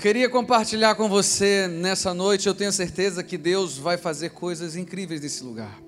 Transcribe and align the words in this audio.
queria 0.00 0.30
compartilhar 0.30 0.94
com 0.94 1.10
você 1.10 1.68
nessa 1.68 2.14
noite, 2.14 2.48
eu 2.48 2.54
tenho 2.54 2.72
certeza 2.72 3.22
que 3.22 3.36
Deus 3.36 3.76
vai 3.76 3.98
fazer 3.98 4.30
coisas 4.30 4.74
incríveis 4.74 5.20
nesse 5.20 5.44
lugar. 5.44 5.78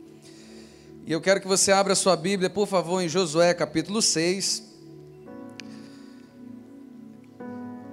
E 1.06 1.10
eu 1.10 1.18
quero 1.18 1.40
que 1.40 1.48
você 1.48 1.72
abra 1.72 1.94
sua 1.94 2.14
Bíblia, 2.14 2.50
por 2.50 2.68
favor, 2.68 3.00
em 3.00 3.08
Josué 3.08 3.54
capítulo 3.54 4.02
6. 4.02 4.64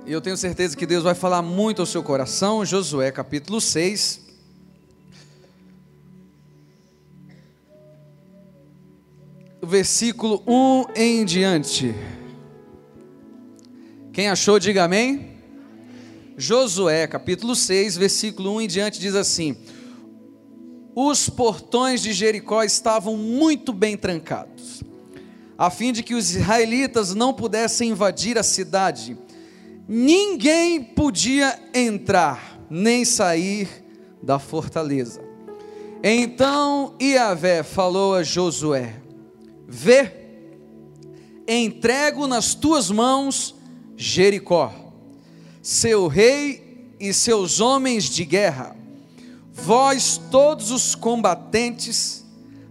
E 0.05 0.11
eu 0.11 0.19
tenho 0.19 0.35
certeza 0.35 0.75
que 0.75 0.85
Deus 0.85 1.05
vai 1.05 1.15
falar 1.15 1.41
muito 1.41 1.81
ao 1.81 1.85
seu 1.85 2.03
coração. 2.03 2.65
Josué 2.65 3.11
capítulo 3.11 3.61
6. 3.61 4.19
O 9.61 9.67
versículo 9.67 10.43
1 10.45 10.85
em 10.95 11.23
diante. 11.23 11.95
Quem 14.11 14.27
achou, 14.27 14.59
diga 14.59 14.83
amém. 14.83 15.38
Josué, 16.39 17.05
capítulo 17.05 17.53
6, 17.53 17.97
versículo 17.97 18.55
1 18.55 18.61
em 18.61 18.67
diante, 18.69 18.97
diz 18.97 19.13
assim: 19.13 19.57
Os 20.95 21.29
portões 21.29 22.01
de 22.01 22.13
Jericó 22.13 22.63
estavam 22.63 23.17
muito 23.17 23.73
bem 23.73 23.97
trancados, 23.97 24.81
a 25.57 25.69
fim 25.69 25.91
de 25.91 26.01
que 26.01 26.15
os 26.15 26.33
israelitas 26.33 27.13
não 27.13 27.33
pudessem 27.33 27.89
invadir 27.89 28.37
a 28.37 28.43
cidade. 28.43 29.17
Ninguém 29.85 30.81
podia 30.81 31.59
entrar 31.73 32.57
nem 32.69 33.03
sair 33.03 33.67
da 34.23 34.39
fortaleza. 34.39 35.21
Então 36.01 36.95
Iavé 37.01 37.63
falou 37.63 38.15
a 38.15 38.23
Josué: 38.23 38.95
Vê, 39.67 40.09
entrego 41.45 42.27
nas 42.27 42.55
tuas 42.55 42.89
mãos 42.89 43.53
Jericó 43.97 44.88
seu 45.61 46.07
rei 46.07 46.93
e 46.99 47.13
seus 47.13 47.59
homens 47.59 48.05
de 48.05 48.23
guerra. 48.25 48.75
Vós, 49.53 50.19
todos 50.31 50.71
os 50.71 50.95
combatentes, 50.95 52.25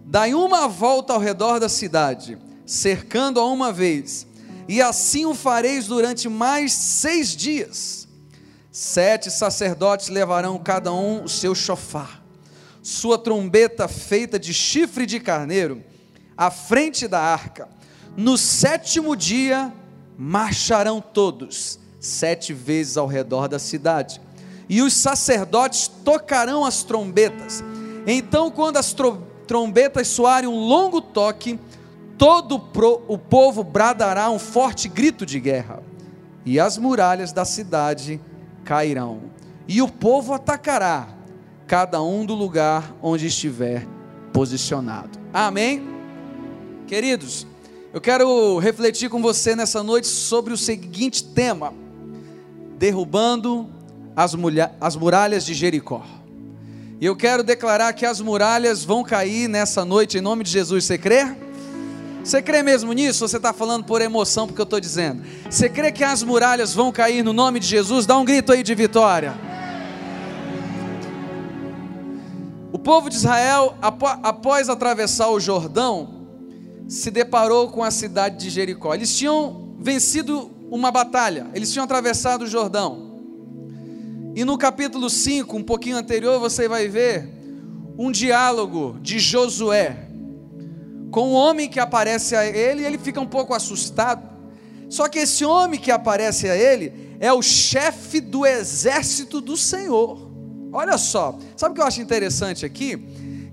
dai 0.05 0.35
uma 0.35 0.67
volta 0.67 1.13
ao 1.13 1.21
redor 1.21 1.61
da 1.61 1.69
cidade, 1.69 2.39
cercando-a 2.65 3.45
uma 3.45 3.73
vez, 3.73 4.27
e 4.67 4.81
assim 4.81 5.27
o 5.27 5.35
fareis 5.35 5.87
durante 5.87 6.29
mais 6.29 6.73
seis 6.73 7.37
dias. 7.37 8.09
Sete 8.71 9.31
sacerdotes 9.31 10.09
levarão 10.09 10.59
cada 10.59 10.93
um 10.93 11.25
o 11.25 11.29
seu 11.29 11.55
chofar, 11.55 12.23
sua 12.83 13.19
trombeta 13.19 13.89
feita 13.89 14.39
de 14.39 14.55
chifre 14.55 15.05
de 15.05 15.21
carneiro, 15.21 15.83
à 16.37 16.51
frente 16.51 17.09
da 17.09 17.21
arca. 17.21 17.69
No 18.17 18.39
sétimo 18.39 19.15
dia 19.15 19.73
marcharão 20.17 21.01
todos 21.01 21.79
sete 22.01 22.53
vezes 22.53 22.97
ao 22.97 23.07
redor 23.07 23.49
da 23.49 23.59
cidade. 23.59 24.21
E 24.69 24.83
os 24.83 24.93
sacerdotes 24.93 25.89
tocarão 25.89 26.65
as 26.65 26.83
trombetas. 26.83 27.65
Então, 28.07 28.51
quando 28.51 28.77
as 28.77 28.95
trombetas 29.47 30.09
soarem 30.09 30.49
um 30.49 30.59
longo 30.59 31.01
toque, 31.01 31.59
todo 32.17 32.61
o 33.07 33.19
povo 33.19 33.65
bradará 33.65 34.31
um 34.31 34.39
forte 34.39 34.89
grito 34.89 35.25
de 35.25 35.39
guerra, 35.39 35.83
e 36.45 36.59
as 36.59 36.77
muralhas 36.77 37.33
da 37.33 37.45
cidade 37.45 38.21
cairão, 38.65 39.21
e 39.67 39.81
o 39.81 39.89
povo 39.89 40.35
atacará, 40.35 41.09
cada 41.67 42.03
um 42.03 42.25
do 42.25 42.35
lugar 42.35 42.95
onde 43.03 43.27
estiver 43.27 43.87
posicionado. 44.33 45.19
Amém? 45.33 45.87
Queridos, 46.87 47.47
eu 47.93 48.01
quero 48.01 48.59
refletir 48.59 49.11
com 49.11 49.21
você 49.21 49.55
nessa 49.55 49.83
noite 49.83 50.07
sobre 50.07 50.53
o 50.53 50.57
seguinte 50.57 51.23
tema 51.23 51.73
derrubando 52.79 53.69
as, 54.15 54.37
as 54.81 54.97
muralhas 54.97 55.45
de 55.45 55.53
Jericó. 55.53 56.05
E 57.01 57.07
eu 57.07 57.15
quero 57.15 57.43
declarar 57.43 57.93
que 57.93 58.07
as 58.07 58.21
muralhas 58.21 58.85
vão 58.85 59.05
cair 59.05 59.49
nessa 59.49 59.85
noite 59.85 60.19
em 60.19 60.21
nome 60.21 60.43
de 60.45 60.51
Jesus. 60.51 60.85
Você 60.85 60.99
crê? 60.99 61.37
Você 62.25 62.43
crê 62.43 62.63
mesmo 62.63 62.93
nisso? 62.93 63.25
Ou 63.25 63.29
você 63.29 63.37
está 63.37 63.53
falando 63.53 63.85
por 63.85 64.03
emoção 64.03 64.47
porque 64.47 64.61
eu 64.61 64.65
estou 64.65 64.81
dizendo? 64.81 65.23
Você 65.49 65.69
crê 65.69 65.93
que 65.93 66.03
as 66.03 66.23
muralhas 66.23 66.75
vão 66.75 66.91
cair 66.91 67.23
no 67.23 67.33
nome 67.33 67.61
de 67.61 67.67
Jesus? 67.67 68.05
Dá 68.07 68.19
um 68.19 68.25
grito 68.25 68.53
aí 68.53 68.63
de 68.63 68.75
vitória. 68.75 69.35
O 72.73 72.79
povo 72.79 73.09
de 73.09 73.17
Israel, 73.17 73.77
após 73.81 74.69
atravessar 74.69 75.31
o 75.31 75.41
Jordão, 75.41 76.27
se 76.89 77.11
deparou 77.11 77.69
com 77.71 77.83
a 77.83 77.91
cidade 77.91 78.39
de 78.39 78.51
Jericó. 78.51 78.95
Eles 78.95 79.17
tinham 79.17 79.75
vencido 79.79 80.51
uma 80.71 80.91
batalha, 80.91 81.47
eles 81.55 81.73
tinham 81.73 81.85
atravessado 81.85 82.43
o 82.43 82.47
Jordão. 82.47 83.09
E 84.35 84.45
no 84.45 84.57
capítulo 84.57 85.09
5, 85.09 85.57
um 85.57 85.63
pouquinho 85.63 85.97
anterior, 85.97 86.39
você 86.39 86.69
vai 86.69 86.89
ver 86.89 87.29
um 87.99 88.13
diálogo 88.13 88.97
de 89.03 89.19
Josué 89.19 90.09
com 91.11 91.29
o 91.29 91.33
homem 91.33 91.69
que 91.69 91.81
aparece 91.81 92.37
a 92.37 92.47
ele, 92.47 92.83
e 92.83 92.85
ele 92.85 92.99
fica 92.99 93.21
um 93.21 93.27
pouco 93.27 93.55
assustado. 93.55 94.29
Só 94.89 95.09
que 95.09 95.19
esse 95.19 95.45
homem 95.45 95.81
que 95.81 95.91
aparece 95.91 96.49
a 96.49 96.57
ele 96.57 97.17
é 97.19 97.33
o 97.33 97.43
chefe 97.43 98.21
do 98.21 98.47
exército 98.47 99.41
do 99.41 99.57
Senhor. 99.57 100.31
Olha 100.73 100.99
só, 100.99 101.39
sabe 101.57 101.73
o 101.73 101.75
que 101.75 101.81
eu 101.81 101.87
acho 101.87 102.01
interessante 102.01 102.65
aqui? 102.65 102.97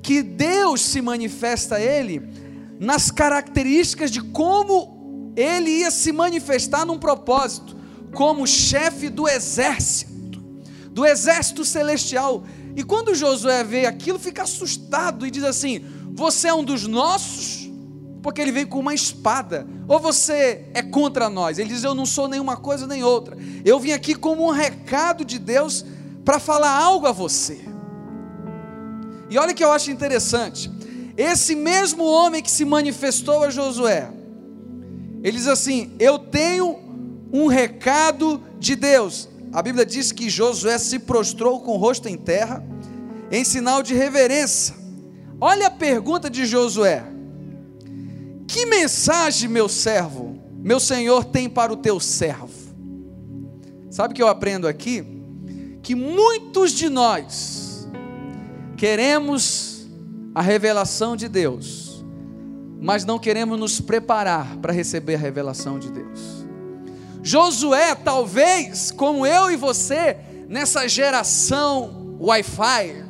Que 0.02 0.22
Deus 0.22 0.82
se 0.82 1.02
manifesta 1.02 1.76
a 1.76 1.82
ele 1.82 2.22
nas 2.80 3.10
características 3.10 4.12
de 4.12 4.22
como 4.22 4.95
ele 5.36 5.70
ia 5.70 5.92
se 5.92 6.12
manifestar 6.12 6.86
num 6.86 6.98
propósito, 6.98 7.76
como 8.14 8.48
chefe 8.48 9.10
do 9.10 9.28
exército, 9.28 10.40
do 10.92 11.06
exército 11.06 11.66
celestial. 11.66 12.44
E 12.76 12.84
quando 12.84 13.16
Josué 13.16 13.64
vê 13.64 13.86
aquilo, 13.86 14.18
fica 14.18 14.44
assustado 14.44 15.26
e 15.26 15.32
diz 15.32 15.44
assim: 15.44 15.84
Você 16.14 16.48
é 16.48 16.54
um 16.54 16.64
dos 16.64 16.88
nossos? 16.88 17.70
Porque 18.22 18.42
ele 18.42 18.52
veio 18.52 18.68
com 18.68 18.80
uma 18.80 18.94
espada, 18.94 19.68
ou 19.88 20.00
você 20.00 20.66
é 20.74 20.82
contra 20.82 21.30
nós? 21.30 21.60
Ele 21.60 21.70
diz: 21.70 21.84
Eu 21.84 21.94
não 21.94 22.06
sou 22.06 22.28
nenhuma 22.28 22.58
coisa 22.58 22.88
nem 22.88 23.04
outra. 23.04 23.38
Eu 23.64 23.80
vim 23.80 23.92
aqui 23.92 24.16
como 24.16 24.48
um 24.48 24.52
recado 24.52 25.24
de 25.24 25.38
Deus 25.38 25.86
para 26.24 26.40
falar 26.40 26.72
algo 26.72 27.06
a 27.06 27.12
você. 27.12 27.60
E 29.30 29.38
olha 29.38 29.54
que 29.54 29.64
eu 29.64 29.72
acho 29.72 29.92
interessante: 29.92 30.72
esse 31.18 31.56
mesmo 31.56 32.04
homem 32.04 32.42
que 32.42 32.52
se 32.52 32.66
manifestou 32.66 33.44
a 33.44 33.50
Josué, 33.50 34.10
ele 35.26 35.38
diz 35.38 35.48
assim: 35.48 35.92
Eu 35.98 36.20
tenho 36.20 36.78
um 37.34 37.48
recado 37.48 38.40
de 38.60 38.76
Deus. 38.76 39.28
A 39.52 39.60
Bíblia 39.60 39.84
diz 39.84 40.12
que 40.12 40.30
Josué 40.30 40.78
se 40.78 41.00
prostrou 41.00 41.62
com 41.62 41.72
o 41.72 41.78
rosto 41.78 42.08
em 42.08 42.16
terra, 42.16 42.64
em 43.32 43.44
sinal 43.44 43.82
de 43.82 43.96
reverência. 43.96 44.76
Olha 45.42 45.66
a 45.66 45.72
pergunta 45.72 46.30
de 46.30 46.46
Josué: 46.46 47.04
Que 48.48 48.68
mensagem, 48.68 49.50
meu 49.50 49.68
servo, 49.68 50.40
meu 50.60 50.80
senhor 50.80 51.26
tem 51.26 51.50
para 51.50 51.74
o 51.74 51.78
teu 51.78 52.00
servo? 52.00 52.54
Sabe 53.90 54.12
o 54.12 54.16
que 54.16 54.22
eu 54.22 54.28
aprendo 54.28 54.68
aqui? 54.68 55.04
Que 55.82 55.96
muitos 55.96 56.72
de 56.72 56.88
nós 56.88 57.88
queremos 58.78 59.88
a 60.36 60.42
revelação 60.44 61.16
de 61.16 61.28
Deus 61.28 61.85
mas 62.80 63.06
não 63.06 63.18
queremos 63.18 63.60
nos 63.60 63.82
preparar 63.82 64.58
para 64.58 64.74
receber 64.74 65.16
a 65.16 65.20
revelação 65.20 65.80
de 65.80 65.92
Deus. 65.92 66.46
Josué, 67.24 67.96
talvez, 67.96 68.92
como 68.92 69.26
eu 69.26 69.50
e 69.50 69.56
você, 69.56 70.18
nessa 70.48 70.88
geração 70.88 72.18
Wi-Fi, 72.20 73.04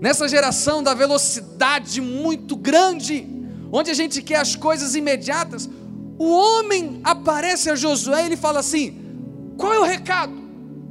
nessa 0.00 0.28
geração 0.28 0.82
da 0.82 0.92
velocidade 0.92 2.00
muito 2.00 2.54
grande, 2.54 3.26
onde 3.72 3.90
a 3.90 3.94
gente 3.94 4.20
quer 4.20 4.40
as 4.40 4.54
coisas 4.54 4.94
imediatas, 4.94 5.68
o 6.18 6.30
homem 6.30 7.00
aparece 7.04 7.70
a 7.70 7.74
Josué 7.74 8.22
e 8.22 8.26
ele 8.26 8.36
fala 8.36 8.60
assim: 8.60 9.54
qual 9.56 9.72
é 9.72 9.78
o 9.78 9.84
recado? 9.84 10.34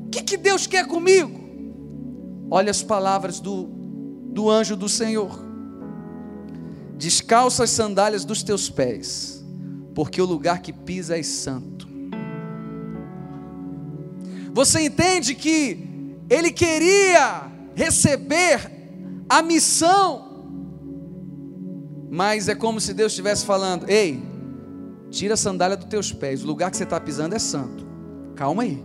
O 0.05 0.09
que, 0.09 0.23
que 0.23 0.37
Deus 0.37 0.65
quer 0.65 0.87
comigo? 0.87 1.39
Olha 2.49 2.71
as 2.71 2.81
palavras 2.81 3.39
do, 3.39 3.69
do 4.31 4.49
anjo 4.49 4.75
do 4.75 4.89
Senhor. 4.89 5.44
Descalça 6.97 7.63
as 7.63 7.71
sandálias 7.71 8.23
dos 8.23 8.41
teus 8.41 8.69
pés, 8.69 9.43
porque 9.93 10.21
o 10.21 10.25
lugar 10.25 10.61
que 10.61 10.71
pisa 10.71 11.17
é 11.17 11.23
santo. 11.23 11.87
Você 14.53 14.85
entende 14.85 15.35
que 15.35 16.15
ele 16.29 16.51
queria 16.51 17.51
receber 17.75 18.71
a 19.27 19.41
missão, 19.41 20.45
mas 22.09 22.47
é 22.47 22.55
como 22.55 22.79
se 22.79 22.93
Deus 22.93 23.11
estivesse 23.11 23.45
falando: 23.45 23.89
ei, 23.89 24.23
tira 25.11 25.33
a 25.33 25.37
sandália 25.37 25.75
dos 25.75 25.87
teus 25.87 26.13
pés, 26.13 26.43
o 26.43 26.47
lugar 26.47 26.71
que 26.71 26.77
você 26.77 26.85
está 26.85 26.99
pisando 26.99 27.35
é 27.35 27.39
santo. 27.39 27.85
Calma 28.35 28.63
aí. 28.63 28.81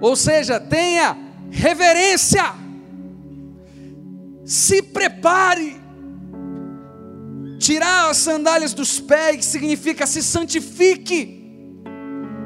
Ou 0.00 0.16
seja, 0.16 0.58
tenha 0.58 1.16
reverência, 1.50 2.54
se 4.44 4.82
prepare 4.82 5.83
Tirar 7.64 8.10
as 8.10 8.18
sandálias 8.18 8.74
dos 8.74 9.00
pés 9.00 9.46
significa 9.46 10.06
se 10.06 10.22
santifique, 10.22 11.42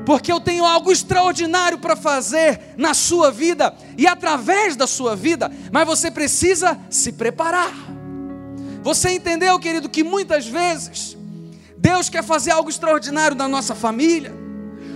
porque 0.07 0.31
eu 0.31 0.39
tenho 0.39 0.65
algo 0.65 0.93
extraordinário 0.93 1.77
para 1.79 1.97
fazer 1.97 2.77
na 2.77 2.95
sua 2.95 3.29
vida 3.29 3.77
e 3.97 4.07
através 4.07 4.77
da 4.77 4.87
sua 4.87 5.17
vida, 5.17 5.51
mas 5.73 5.85
você 5.85 6.09
precisa 6.09 6.79
se 6.89 7.11
preparar. 7.11 7.75
Você 8.85 9.11
entendeu, 9.11 9.59
querido, 9.59 9.89
que 9.89 10.05
muitas 10.05 10.47
vezes 10.47 11.17
Deus 11.77 12.09
quer 12.09 12.23
fazer 12.23 12.53
algo 12.53 12.71
extraordinário 12.71 13.37
na 13.37 13.49
nossa 13.49 13.75
família, 13.75 14.33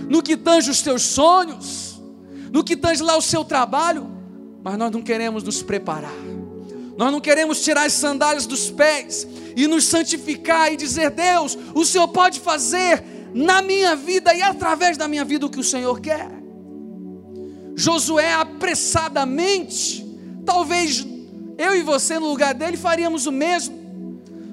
no 0.07 0.23
que 0.23 0.37
tange 0.37 0.71
os 0.71 0.81
teus 0.81 1.01
sonhos, 1.01 2.01
no 2.49 2.63
que 2.63 2.77
tange 2.77 3.03
lá 3.03 3.17
o 3.17 3.21
seu 3.21 3.43
trabalho, 3.43 4.09
mas 4.63 4.77
nós 4.77 4.89
não 4.89 5.01
queremos 5.01 5.43
nos 5.43 5.61
preparar. 5.61 6.15
Nós 6.95 7.11
não 7.11 7.19
queremos 7.19 7.61
tirar 7.61 7.87
as 7.87 7.91
sandálias 7.91 8.45
dos 8.45 8.71
pés 8.71 9.27
e 9.55 9.67
nos 9.67 9.85
santificar 9.85 10.71
e 10.71 10.77
dizer: 10.77 11.11
Deus, 11.11 11.57
o 11.73 11.85
Senhor 11.85 12.07
pode 12.07 12.39
fazer 12.39 13.03
na 13.33 13.61
minha 13.61 13.95
vida 13.95 14.33
e 14.33 14.41
através 14.41 14.97
da 14.97 15.07
minha 15.07 15.25
vida 15.25 15.45
o 15.45 15.49
que 15.49 15.59
o 15.59 15.63
Senhor 15.63 15.99
quer. 15.99 16.29
Josué 17.75 18.33
apressadamente, 18.33 20.05
talvez 20.45 21.05
eu 21.57 21.75
e 21.75 21.81
você 21.81 22.19
no 22.19 22.27
lugar 22.27 22.53
dele 22.53 22.77
faríamos 22.77 23.25
o 23.25 23.31
mesmo. 23.31 23.83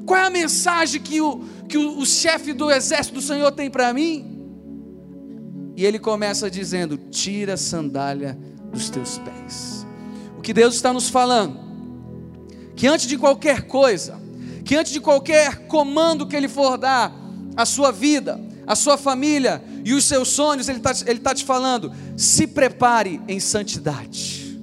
Qual 0.06 0.18
é 0.18 0.24
a 0.24 0.30
mensagem 0.30 1.00
que 1.00 1.20
o, 1.20 1.40
que 1.68 1.76
o, 1.76 1.98
o 1.98 2.06
chefe 2.06 2.52
do 2.52 2.70
exército 2.70 3.14
do 3.16 3.20
Senhor 3.20 3.52
tem 3.52 3.70
para 3.70 3.92
mim? 3.92 4.26
E 5.76 5.84
ele 5.84 5.98
começa 5.98 6.50
dizendo: 6.50 6.96
Tira 6.96 7.54
a 7.54 7.56
sandália 7.56 8.38
dos 8.72 8.90
teus 8.90 9.18
pés. 9.18 9.86
O 10.36 10.42
que 10.42 10.52
Deus 10.52 10.74
está 10.74 10.92
nos 10.92 11.08
falando? 11.08 11.58
Que 12.74 12.86
antes 12.86 13.06
de 13.06 13.18
qualquer 13.18 13.62
coisa, 13.62 14.19
que 14.70 14.76
antes 14.76 14.92
de 14.92 15.00
qualquer 15.00 15.66
comando 15.66 16.28
que 16.28 16.36
Ele 16.36 16.46
for 16.46 16.78
dar 16.78 17.12
à 17.56 17.66
sua 17.66 17.90
vida, 17.90 18.40
à 18.64 18.76
sua 18.76 18.96
família 18.96 19.60
e 19.84 19.92
os 19.92 20.04
seus 20.04 20.28
sonhos, 20.28 20.68
Ele 20.68 20.78
está 20.78 20.92
ele 21.10 21.18
tá 21.18 21.34
te 21.34 21.44
falando: 21.44 21.92
se 22.16 22.46
prepare 22.46 23.20
em 23.26 23.40
santidade, 23.40 24.56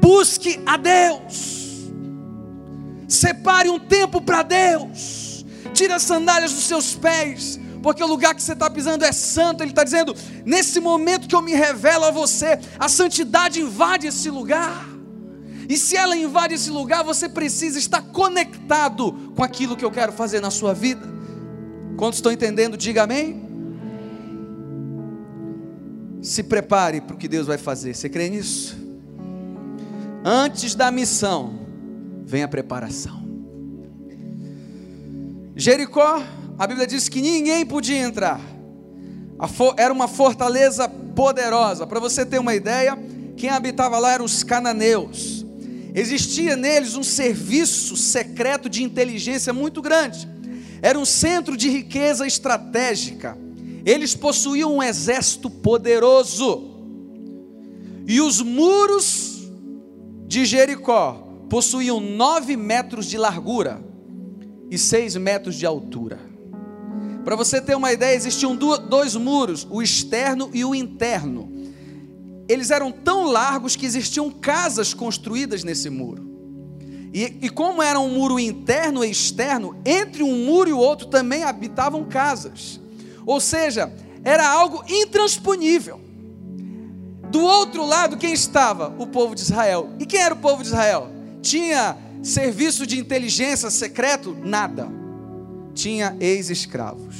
busque 0.00 0.58
a 0.64 0.78
Deus, 0.78 1.90
separe 3.06 3.68
um 3.68 3.78
tempo 3.78 4.22
para 4.22 4.42
Deus, 4.42 5.44
tire 5.74 5.92
as 5.92 6.00
sandálias 6.00 6.54
dos 6.54 6.64
seus 6.64 6.94
pés, 6.94 7.60
porque 7.82 8.02
o 8.02 8.06
lugar 8.06 8.34
que 8.34 8.42
você 8.42 8.54
está 8.54 8.70
pisando 8.70 9.04
é 9.04 9.12
santo. 9.12 9.62
Ele 9.62 9.70
está 9.70 9.84
dizendo: 9.84 10.16
nesse 10.46 10.80
momento 10.80 11.28
que 11.28 11.34
eu 11.34 11.42
me 11.42 11.52
revelo 11.52 12.06
a 12.06 12.10
você, 12.10 12.58
a 12.78 12.88
santidade 12.88 13.60
invade 13.60 14.06
esse 14.06 14.30
lugar. 14.30 14.97
E 15.68 15.76
se 15.76 15.96
ela 15.96 16.16
invade 16.16 16.54
esse 16.54 16.70
lugar, 16.70 17.04
você 17.04 17.28
precisa 17.28 17.78
estar 17.78 18.00
conectado 18.00 19.12
com 19.36 19.44
aquilo 19.44 19.76
que 19.76 19.84
eu 19.84 19.90
quero 19.90 20.12
fazer 20.12 20.40
na 20.40 20.50
sua 20.50 20.72
vida. 20.72 21.06
Quantos 21.96 22.18
estão 22.18 22.32
entendendo? 22.32 22.76
Diga 22.76 23.02
amém. 23.02 23.46
Se 26.22 26.42
prepare 26.42 27.02
para 27.02 27.14
o 27.14 27.18
que 27.18 27.28
Deus 27.28 27.46
vai 27.46 27.58
fazer. 27.58 27.94
Você 27.94 28.08
crê 28.08 28.30
nisso? 28.30 28.78
Antes 30.24 30.74
da 30.74 30.90
missão, 30.90 31.58
vem 32.24 32.42
a 32.42 32.48
preparação. 32.48 33.28
Jericó, 35.54 36.22
a 36.58 36.66
Bíblia 36.66 36.86
diz 36.86 37.08
que 37.08 37.20
ninguém 37.20 37.66
podia 37.66 37.98
entrar. 37.98 38.40
Era 39.76 39.92
uma 39.92 40.08
fortaleza 40.08 40.88
poderosa. 40.88 41.86
Para 41.86 42.00
você 42.00 42.24
ter 42.24 42.38
uma 42.38 42.54
ideia, 42.54 42.98
quem 43.36 43.50
habitava 43.50 43.98
lá 43.98 44.12
eram 44.12 44.24
os 44.24 44.42
cananeus. 44.42 45.37
Existia 45.98 46.54
neles 46.54 46.94
um 46.94 47.02
serviço 47.02 47.96
secreto 47.96 48.68
de 48.68 48.84
inteligência 48.84 49.52
muito 49.52 49.82
grande. 49.82 50.28
Era 50.80 50.96
um 50.96 51.04
centro 51.04 51.56
de 51.56 51.68
riqueza 51.68 52.24
estratégica. 52.24 53.36
Eles 53.84 54.14
possuíam 54.14 54.76
um 54.76 54.80
exército 54.80 55.50
poderoso. 55.50 56.70
E 58.06 58.20
os 58.20 58.40
muros 58.40 59.50
de 60.28 60.44
Jericó 60.44 61.14
possuíam 61.50 61.98
nove 61.98 62.56
metros 62.56 63.06
de 63.06 63.18
largura 63.18 63.82
e 64.70 64.78
seis 64.78 65.16
metros 65.16 65.56
de 65.56 65.66
altura. 65.66 66.20
Para 67.24 67.34
você 67.34 67.60
ter 67.60 67.76
uma 67.76 67.92
ideia, 67.92 68.14
existiam 68.14 68.54
dois 68.54 69.16
muros, 69.16 69.66
o 69.68 69.82
externo 69.82 70.48
e 70.54 70.64
o 70.64 70.76
interno 70.76 71.47
eles 72.48 72.70
eram 72.70 72.90
tão 72.90 73.24
largos 73.24 73.76
que 73.76 73.84
existiam 73.84 74.30
casas 74.30 74.94
construídas 74.94 75.62
nesse 75.62 75.90
muro. 75.90 76.26
E, 77.12 77.38
e, 77.42 77.48
como 77.48 77.82
era 77.82 77.98
um 77.98 78.10
muro 78.10 78.38
interno 78.38 79.04
e 79.04 79.10
externo, 79.10 79.76
entre 79.84 80.22
um 80.22 80.44
muro 80.44 80.68
e 80.68 80.72
o 80.72 80.78
outro 80.78 81.06
também 81.06 81.42
habitavam 81.42 82.04
casas. 82.04 82.80
Ou 83.26 83.40
seja, 83.40 83.92
era 84.24 84.48
algo 84.48 84.82
intransponível. 84.88 86.00
Do 87.30 87.40
outro 87.40 87.84
lado, 87.84 88.16
quem 88.16 88.32
estava? 88.32 88.94
O 88.98 89.06
povo 89.06 89.34
de 89.34 89.42
Israel. 89.42 89.90
E 89.98 90.06
quem 90.06 90.20
era 90.20 90.34
o 90.34 90.38
povo 90.38 90.62
de 90.62 90.68
Israel? 90.68 91.10
Tinha 91.42 91.96
serviço 92.22 92.86
de 92.86 92.98
inteligência 92.98 93.70
secreto? 93.70 94.36
Nada. 94.42 94.88
Tinha 95.74 96.16
ex-escravos. 96.20 97.16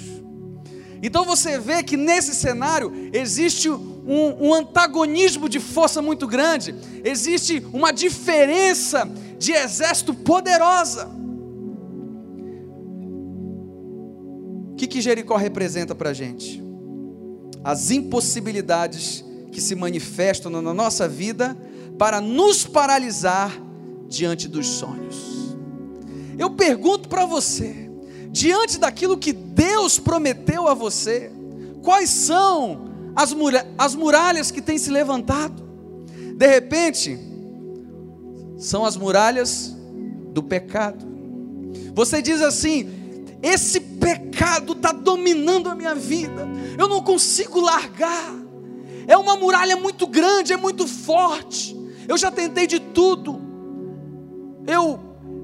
Então 1.03 1.25
você 1.25 1.59
vê 1.59 1.83
que 1.83 1.97
nesse 1.97 2.35
cenário 2.35 3.11
existe 3.13 3.69
um, 4.09 4.49
um 4.49 4.55
antagonismo 4.55 5.51
de 5.51 5.61
força 5.61 6.01
muito 6.01 6.27
grande, 6.27 6.75
existe 7.05 7.63
uma 7.75 7.93
diferença 7.93 9.07
de 9.39 9.53
exército 9.53 10.15
poderosa. 10.15 11.11
O 14.73 14.77
que, 14.77 14.87
que 14.87 15.03
Jericó 15.03 15.37
representa 15.37 15.95
para 15.95 16.09
a 16.09 16.15
gente? 16.15 16.63
As 17.63 17.91
impossibilidades 17.91 19.23
que 19.53 19.61
se 19.61 19.75
manifestam 19.75 20.51
na 20.51 20.73
nossa 20.73 21.07
vida 21.07 21.55
para 21.99 22.19
nos 22.19 22.65
paralisar 22.65 23.61
diante 24.09 24.49
dos 24.49 24.67
sonhos. 24.69 25.55
Eu 26.39 26.51
pergunto 26.51 27.11
para 27.11 27.27
você, 27.27 27.91
diante 28.31 28.79
daquilo 28.79 29.19
que 29.19 29.35
Deus 29.35 29.99
prometeu 29.99 30.67
a 30.67 30.73
você, 30.73 31.31
quais 31.83 32.09
são 32.09 32.88
as, 33.19 33.33
muralhas, 33.33 33.67
as 33.77 33.95
muralhas 33.97 34.51
que 34.53 34.63
têm 34.63 34.79
se 34.79 34.91
levantado. 34.91 35.61
De 36.37 36.47
repente, 36.47 37.19
são 38.57 38.85
as 38.85 38.97
muralhas 38.97 39.77
do 40.33 40.41
pecado. 40.41 41.05
Você 41.95 42.23
diz 42.23 42.41
assim: 42.41 42.89
esse 43.43 43.81
pecado 43.81 44.73
está 44.73 44.93
dominando 44.93 45.69
a 45.69 45.75
minha 45.75 45.97
vida, 45.97 46.47
eu 46.79 46.87
não 46.87 47.03
consigo 47.03 47.59
largar. 47.59 48.37
É 49.09 49.17
uma 49.17 49.35
muralha 49.35 49.77
muito 49.77 50.07
grande, 50.07 50.53
é 50.53 50.57
muito 50.57 50.87
forte. 50.87 51.77
Eu 52.07 52.17
já 52.17 52.31
tentei 52.31 52.69
de 52.69 52.79
tudo. 52.79 53.41
Eu 54.65 55.01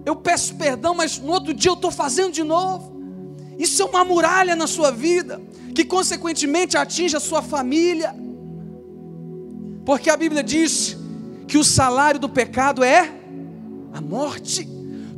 eu 0.06 0.14
peço 0.14 0.54
perdão, 0.56 0.94
mas 0.94 1.18
no 1.18 1.32
outro 1.32 1.52
dia 1.52 1.70
eu 1.70 1.74
estou 1.74 1.90
fazendo 1.90 2.30
de 2.30 2.44
novo. 2.44 2.93
Isso 3.58 3.82
é 3.82 3.84
uma 3.84 4.04
muralha 4.04 4.56
na 4.56 4.66
sua 4.66 4.90
vida 4.90 5.40
que 5.74 5.84
consequentemente 5.84 6.76
atinge 6.76 7.16
a 7.16 7.20
sua 7.20 7.42
família. 7.42 8.14
Porque 9.84 10.08
a 10.08 10.16
Bíblia 10.16 10.42
diz 10.42 10.96
que 11.46 11.58
o 11.58 11.64
salário 11.64 12.20
do 12.20 12.28
pecado 12.28 12.82
é 12.82 13.12
a 13.92 14.00
morte. 14.00 14.68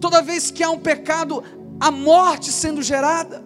Toda 0.00 0.22
vez 0.22 0.50
que 0.50 0.62
há 0.62 0.70
um 0.70 0.78
pecado, 0.78 1.42
a 1.78 1.90
morte 1.90 2.50
sendo 2.50 2.82
gerada, 2.82 3.44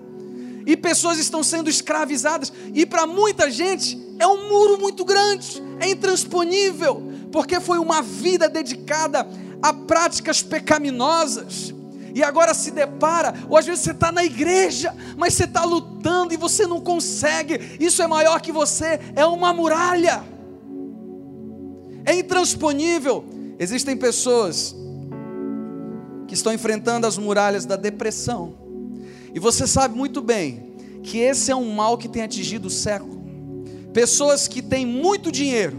e 0.66 0.76
pessoas 0.76 1.18
estão 1.18 1.42
sendo 1.42 1.68
escravizadas, 1.68 2.52
e 2.74 2.86
para 2.86 3.06
muita 3.06 3.50
gente 3.50 4.00
é 4.18 4.26
um 4.26 4.48
muro 4.48 4.78
muito 4.78 5.04
grande, 5.04 5.62
é 5.80 5.90
intransponível, 5.90 7.02
porque 7.32 7.58
foi 7.60 7.78
uma 7.78 8.02
vida 8.02 8.48
dedicada 8.48 9.26
a 9.62 9.72
práticas 9.72 10.42
pecaminosas 10.42 11.74
e 12.14 12.22
agora 12.22 12.54
se 12.54 12.70
depara, 12.70 13.34
ou 13.48 13.56
às 13.56 13.66
vezes 13.66 13.84
você 13.84 13.90
está 13.92 14.10
na 14.10 14.24
igreja, 14.24 14.94
mas 15.16 15.34
você 15.34 15.44
está 15.44 15.64
lutando 15.64 16.34
e 16.34 16.36
você 16.36 16.66
não 16.66 16.80
consegue, 16.80 17.76
isso 17.78 18.02
é 18.02 18.06
maior 18.06 18.40
que 18.40 18.52
você, 18.52 19.00
é 19.14 19.24
uma 19.24 19.52
muralha, 19.52 20.22
é 22.04 22.14
intransponível. 22.18 23.24
Existem 23.58 23.96
pessoas 23.96 24.74
que 26.26 26.34
estão 26.34 26.52
enfrentando 26.52 27.06
as 27.06 27.18
muralhas 27.18 27.66
da 27.66 27.76
depressão, 27.76 28.54
e 29.34 29.38
você 29.38 29.66
sabe 29.66 29.96
muito 29.96 30.20
bem 30.20 30.74
que 31.02 31.18
esse 31.18 31.50
é 31.50 31.56
um 31.56 31.72
mal 31.72 31.96
que 31.96 32.08
tem 32.08 32.22
atingido 32.22 32.68
o 32.68 32.70
século. 32.70 33.20
Pessoas 33.92 34.46
que 34.46 34.60
têm 34.60 34.84
muito 34.84 35.32
dinheiro, 35.32 35.76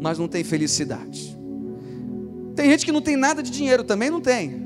mas 0.00 0.18
não 0.18 0.28
têm 0.28 0.44
felicidade. 0.44 1.36
Tem 2.54 2.70
gente 2.70 2.84
que 2.84 2.92
não 2.92 3.00
tem 3.00 3.16
nada 3.16 3.42
de 3.42 3.50
dinheiro 3.50 3.82
também, 3.82 4.10
não 4.10 4.20
tem. 4.20 4.63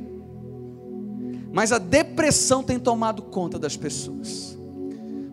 Mas 1.53 1.73
a 1.73 1.79
depressão 1.79 2.63
tem 2.63 2.79
tomado 2.79 3.23
conta 3.23 3.59
das 3.59 3.77
pessoas. 3.77 4.59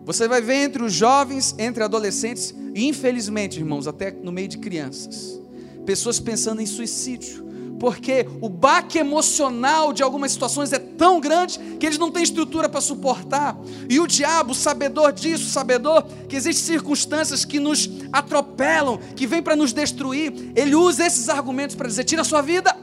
Você 0.04 0.28
vai 0.28 0.40
ver 0.40 0.62
entre 0.62 0.84
os 0.84 0.92
jovens, 0.92 1.54
entre 1.58 1.82
adolescentes, 1.82 2.54
e 2.74 2.86
infelizmente, 2.86 3.58
irmãos, 3.58 3.88
até 3.88 4.12
no 4.12 4.30
meio 4.30 4.46
de 4.46 4.58
crianças, 4.58 5.40
pessoas 5.84 6.20
pensando 6.20 6.62
em 6.62 6.66
suicídio, 6.66 7.44
porque 7.80 8.26
o 8.40 8.48
baque 8.48 8.98
emocional 8.98 9.92
de 9.92 10.02
algumas 10.02 10.30
situações 10.32 10.72
é 10.72 10.78
tão 10.78 11.20
grande 11.20 11.58
que 11.78 11.84
eles 11.84 11.98
não 11.98 12.10
têm 12.10 12.22
estrutura 12.22 12.68
para 12.68 12.80
suportar. 12.80 13.58
E 13.88 13.98
o 13.98 14.06
diabo, 14.06 14.54
sabedor 14.54 15.12
disso, 15.12 15.50
sabedor 15.50 16.06
que 16.28 16.36
existem 16.36 16.76
circunstâncias 16.76 17.44
que 17.44 17.58
nos 17.58 17.90
atropelam, 18.12 18.98
que 19.16 19.26
vêm 19.26 19.42
para 19.42 19.56
nos 19.56 19.72
destruir, 19.72 20.52
ele 20.54 20.74
usa 20.74 21.04
esses 21.04 21.28
argumentos 21.28 21.74
para 21.74 21.88
dizer: 21.88 22.04
tira 22.04 22.22
a 22.22 22.24
sua 22.24 22.42
vida, 22.42 22.76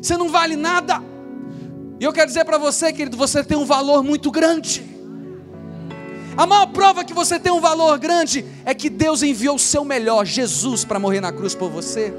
você 0.00 0.16
não 0.16 0.28
vale 0.28 0.56
nada. 0.56 1.09
E 2.00 2.04
eu 2.04 2.14
quero 2.14 2.28
dizer 2.28 2.46
para 2.46 2.56
você, 2.56 2.90
querido, 2.94 3.14
você 3.14 3.44
tem 3.44 3.58
um 3.58 3.66
valor 3.66 4.02
muito 4.02 4.30
grande. 4.30 4.82
A 6.34 6.46
maior 6.46 6.68
prova 6.68 7.04
que 7.04 7.12
você 7.12 7.38
tem 7.38 7.52
um 7.52 7.60
valor 7.60 7.98
grande 7.98 8.42
é 8.64 8.72
que 8.72 8.88
Deus 8.88 9.22
enviou 9.22 9.56
o 9.56 9.58
seu 9.58 9.84
melhor, 9.84 10.24
Jesus, 10.24 10.82
para 10.82 10.98
morrer 10.98 11.20
na 11.20 11.30
cruz 11.30 11.54
por 11.54 11.68
você. 11.68 12.14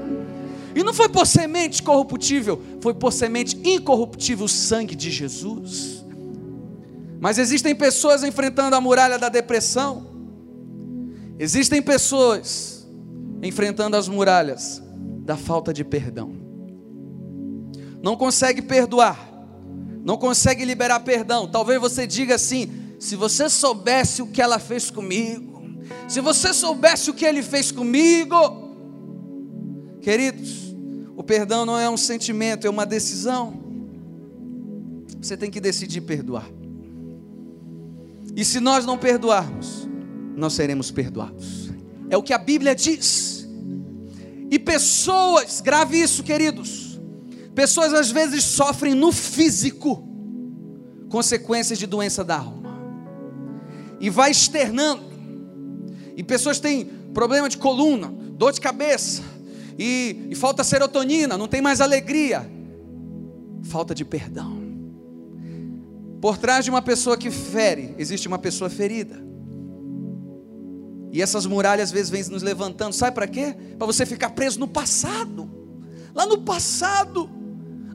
E 0.72 0.84
não 0.84 0.94
foi 0.94 1.08
por 1.08 1.26
semente 1.26 1.82
corruptível, 1.82 2.62
foi 2.80 2.94
por 2.94 3.12
semente 3.12 3.60
incorruptível 3.64 4.46
o 4.46 4.48
sangue 4.48 4.94
de 4.94 5.10
Jesus. 5.10 6.04
Mas 7.18 7.38
existem 7.38 7.74
pessoas 7.74 8.22
enfrentando 8.22 8.76
a 8.76 8.80
muralha 8.80 9.18
da 9.18 9.28
depressão. 9.28 10.06
Existem 11.40 11.82
pessoas 11.82 12.88
enfrentando 13.42 13.96
as 13.96 14.06
muralhas 14.06 14.80
da 15.24 15.36
falta 15.36 15.72
de 15.72 15.82
perdão. 15.82 16.32
Não 18.00 18.16
consegue 18.16 18.62
perdoar. 18.62 19.31
Não 20.04 20.16
consegue 20.16 20.64
liberar 20.64 21.00
perdão. 21.00 21.46
Talvez 21.46 21.80
você 21.80 22.06
diga 22.06 22.34
assim: 22.34 22.96
se 22.98 23.16
você 23.16 23.48
soubesse 23.48 24.22
o 24.22 24.26
que 24.26 24.42
ela 24.42 24.58
fez 24.58 24.90
comigo, 24.90 25.62
se 26.08 26.20
você 26.20 26.52
soubesse 26.52 27.10
o 27.10 27.14
que 27.14 27.24
ele 27.24 27.42
fez 27.42 27.70
comigo, 27.70 28.62
Queridos, 30.02 30.74
o 31.16 31.22
perdão 31.22 31.64
não 31.64 31.78
é 31.78 31.88
um 31.88 31.96
sentimento, 31.96 32.66
é 32.66 32.70
uma 32.70 32.84
decisão. 32.84 33.54
Você 35.20 35.36
tem 35.36 35.48
que 35.48 35.60
decidir 35.60 36.00
perdoar. 36.00 36.50
E 38.34 38.44
se 38.44 38.58
nós 38.58 38.84
não 38.84 38.98
perdoarmos, 38.98 39.88
nós 40.34 40.54
seremos 40.54 40.90
perdoados. 40.90 41.70
É 42.10 42.16
o 42.16 42.22
que 42.22 42.32
a 42.32 42.38
Bíblia 42.38 42.74
diz. 42.74 43.48
E 44.50 44.58
pessoas, 44.58 45.60
grave 45.60 46.02
isso, 46.02 46.24
queridos. 46.24 46.91
Pessoas 47.54 47.92
às 47.92 48.10
vezes 48.10 48.44
sofrem 48.44 48.94
no 48.94 49.12
físico 49.12 50.08
consequências 51.08 51.78
de 51.78 51.86
doença 51.86 52.24
da 52.24 52.38
alma. 52.38 52.72
E 54.00 54.08
vai 54.08 54.30
externando. 54.30 55.12
E 56.16 56.22
pessoas 56.22 56.58
têm 56.58 56.84
problema 57.12 57.48
de 57.48 57.58
coluna, 57.58 58.08
dor 58.08 58.52
de 58.52 58.60
cabeça, 58.60 59.22
e, 59.78 60.28
e 60.30 60.34
falta 60.34 60.64
serotonina, 60.64 61.36
não 61.36 61.48
tem 61.48 61.60
mais 61.60 61.80
alegria. 61.80 62.50
Falta 63.64 63.94
de 63.94 64.04
perdão. 64.04 64.60
Por 66.20 66.38
trás 66.38 66.64
de 66.64 66.70
uma 66.70 66.82
pessoa 66.82 67.16
que 67.16 67.30
fere, 67.30 67.94
existe 67.98 68.28
uma 68.28 68.38
pessoa 68.38 68.70
ferida. 68.70 69.22
E 71.10 71.20
essas 71.20 71.44
muralhas 71.44 71.88
às 71.88 71.92
vezes 71.92 72.10
vêm 72.10 72.24
nos 72.24 72.42
levantando, 72.42 72.94
sabe 72.94 73.14
para 73.14 73.26
quê? 73.26 73.54
Para 73.76 73.86
você 73.86 74.06
ficar 74.06 74.30
preso 74.30 74.58
no 74.58 74.68
passado. 74.68 75.50
Lá 76.14 76.24
no 76.24 76.38
passado. 76.38 77.28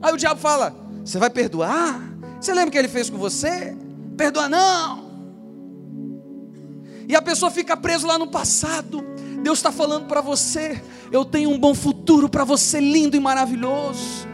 Aí 0.01 0.13
o 0.13 0.17
diabo 0.17 0.39
fala: 0.39 0.75
Você 1.03 1.17
vai 1.17 1.29
perdoar? 1.29 2.01
Você 2.39 2.53
lembra 2.53 2.69
o 2.69 2.71
que 2.71 2.77
ele 2.77 2.87
fez 2.87 3.09
com 3.09 3.17
você? 3.17 3.75
Perdoa 4.15 4.47
não. 4.49 5.07
E 7.07 7.15
a 7.15 7.21
pessoa 7.21 7.49
fica 7.49 7.77
presa 7.77 8.05
lá 8.05 8.17
no 8.17 8.27
passado. 8.27 9.03
Deus 9.41 9.59
está 9.59 9.71
falando 9.71 10.07
para 10.07 10.21
você: 10.21 10.81
eu 11.11 11.23
tenho 11.23 11.49
um 11.49 11.59
bom 11.59 11.73
futuro 11.73 12.27
para 12.27 12.43
você, 12.43 12.79
lindo 12.79 13.15
e 13.15 13.19
maravilhoso. 13.19 14.26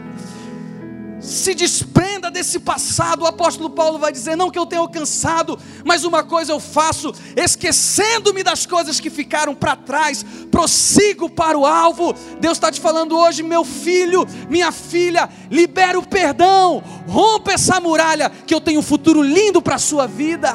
Se 1.24 1.54
desprenda 1.54 2.30
desse 2.30 2.58
passado, 2.58 3.22
o 3.22 3.26
apóstolo 3.26 3.70
Paulo 3.70 3.98
vai 3.98 4.12
dizer: 4.12 4.36
não 4.36 4.50
que 4.50 4.58
eu 4.58 4.66
tenha 4.66 4.82
alcançado, 4.82 5.58
mas 5.82 6.04
uma 6.04 6.22
coisa 6.22 6.52
eu 6.52 6.60
faço, 6.60 7.14
esquecendo-me 7.34 8.42
das 8.42 8.66
coisas 8.66 9.00
que 9.00 9.08
ficaram 9.08 9.54
para 9.54 9.74
trás, 9.74 10.22
prossigo 10.50 11.30
para 11.30 11.56
o 11.56 11.64
alvo. 11.64 12.14
Deus 12.38 12.58
está 12.58 12.70
te 12.70 12.78
falando 12.78 13.16
hoje, 13.16 13.42
meu 13.42 13.64
filho, 13.64 14.26
minha 14.50 14.70
filha, 14.70 15.30
libera 15.50 15.98
o 15.98 16.06
perdão, 16.06 16.84
rompa 17.08 17.52
essa 17.52 17.80
muralha, 17.80 18.28
que 18.28 18.54
eu 18.54 18.60
tenho 18.60 18.80
um 18.80 18.82
futuro 18.82 19.22
lindo 19.22 19.62
para 19.62 19.76
a 19.76 19.78
sua 19.78 20.06
vida. 20.06 20.54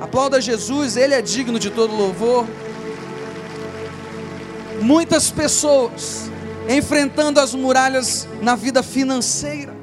Aplauda 0.00 0.40
Jesus, 0.40 0.96
Ele 0.96 1.12
é 1.12 1.20
digno 1.20 1.58
de 1.58 1.68
todo 1.68 1.94
louvor. 1.94 2.46
Muitas 4.80 5.30
pessoas 5.30 6.30
enfrentando 6.68 7.40
as 7.40 7.54
muralhas 7.54 8.28
na 8.42 8.54
vida 8.54 8.82
financeira, 8.82 9.74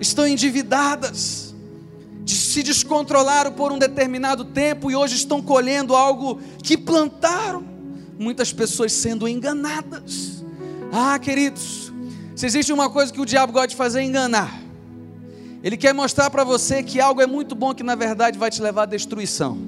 estão 0.00 0.26
endividadas, 0.26 1.54
se 2.26 2.62
descontrolaram 2.62 3.52
por 3.52 3.70
um 3.70 3.78
determinado 3.78 4.44
tempo 4.44 4.90
e 4.90 4.96
hoje 4.96 5.14
estão 5.14 5.40
colhendo 5.40 5.94
algo 5.94 6.40
que 6.62 6.76
plantaram. 6.76 7.64
Muitas 8.18 8.52
pessoas 8.52 8.92
sendo 8.92 9.28
enganadas. 9.28 10.44
Ah, 10.92 11.18
queridos, 11.18 11.92
se 12.34 12.44
existe 12.46 12.72
uma 12.72 12.90
coisa 12.90 13.12
que 13.12 13.20
o 13.20 13.24
diabo 13.24 13.52
gosta 13.52 13.68
de 13.68 13.76
fazer 13.76 14.00
é 14.00 14.04
enganar. 14.04 14.60
Ele 15.62 15.76
quer 15.76 15.94
mostrar 15.94 16.30
para 16.30 16.42
você 16.42 16.82
que 16.82 17.00
algo 17.00 17.20
é 17.20 17.26
muito 17.26 17.54
bom 17.54 17.74
que 17.74 17.82
na 17.82 17.94
verdade 17.94 18.38
vai 18.38 18.50
te 18.50 18.60
levar 18.60 18.82
à 18.82 18.86
destruição. 18.86 19.58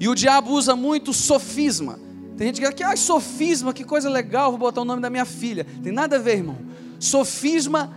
E 0.00 0.08
o 0.08 0.14
diabo 0.14 0.52
usa 0.52 0.74
muito 0.74 1.12
sofisma. 1.12 1.98
Tem 2.38 2.46
gente 2.46 2.60
que 2.60 2.66
diz 2.66 2.74
que 2.76 2.84
ah, 2.84 2.96
sofisma, 2.96 3.74
que 3.74 3.82
coisa 3.82 4.08
legal, 4.08 4.52
vou 4.52 4.60
botar 4.60 4.82
o 4.82 4.84
nome 4.84 5.02
da 5.02 5.10
minha 5.10 5.24
filha. 5.24 5.66
Tem 5.82 5.92
nada 5.92 6.16
a 6.16 6.18
ver, 6.20 6.36
irmão. 6.36 6.56
Sofisma 7.00 7.92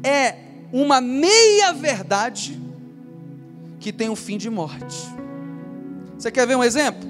é 0.00 0.36
uma 0.72 1.00
meia 1.00 1.72
verdade 1.72 2.56
que 3.80 3.92
tem 3.92 4.08
um 4.08 4.14
fim 4.14 4.38
de 4.38 4.48
morte. 4.48 4.96
Você 6.16 6.30
quer 6.30 6.46
ver 6.46 6.56
um 6.56 6.62
exemplo? 6.62 7.08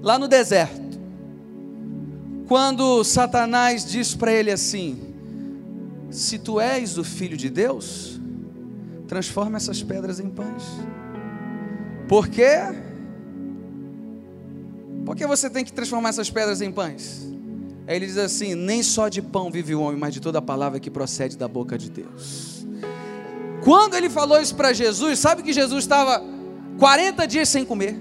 Lá 0.00 0.18
no 0.18 0.26
deserto, 0.26 0.98
quando 2.48 3.04
Satanás 3.04 3.84
diz 3.84 4.14
para 4.14 4.32
ele 4.32 4.50
assim: 4.50 5.14
se 6.10 6.38
tu 6.38 6.58
és 6.58 6.96
o 6.96 7.04
filho 7.04 7.36
de 7.36 7.50
Deus, 7.50 8.18
transforma 9.06 9.58
essas 9.58 9.82
pedras 9.82 10.18
em 10.18 10.30
pães. 10.30 10.64
Por 12.08 12.26
quê? 12.26 12.83
Por 15.04 15.14
que 15.14 15.26
você 15.26 15.50
tem 15.50 15.64
que 15.64 15.72
transformar 15.72 16.10
essas 16.10 16.30
pedras 16.30 16.60
em 16.60 16.72
pães? 16.72 17.26
Aí 17.86 17.96
ele 17.96 18.06
diz 18.06 18.16
assim: 18.16 18.54
Nem 18.54 18.82
só 18.82 19.08
de 19.08 19.20
pão 19.20 19.50
vive 19.50 19.74
o 19.74 19.80
homem, 19.80 19.98
mas 19.98 20.14
de 20.14 20.20
toda 20.20 20.38
a 20.38 20.42
palavra 20.42 20.80
que 20.80 20.90
procede 20.90 21.36
da 21.36 21.46
boca 21.46 21.76
de 21.76 21.90
Deus. 21.90 22.66
Quando 23.62 23.94
ele 23.94 24.10
falou 24.10 24.40
isso 24.40 24.54
para 24.54 24.72
Jesus, 24.72 25.18
sabe 25.18 25.42
que 25.42 25.52
Jesus 25.52 25.84
estava 25.84 26.22
40 26.78 27.26
dias 27.26 27.48
sem 27.48 27.64
comer. 27.64 27.96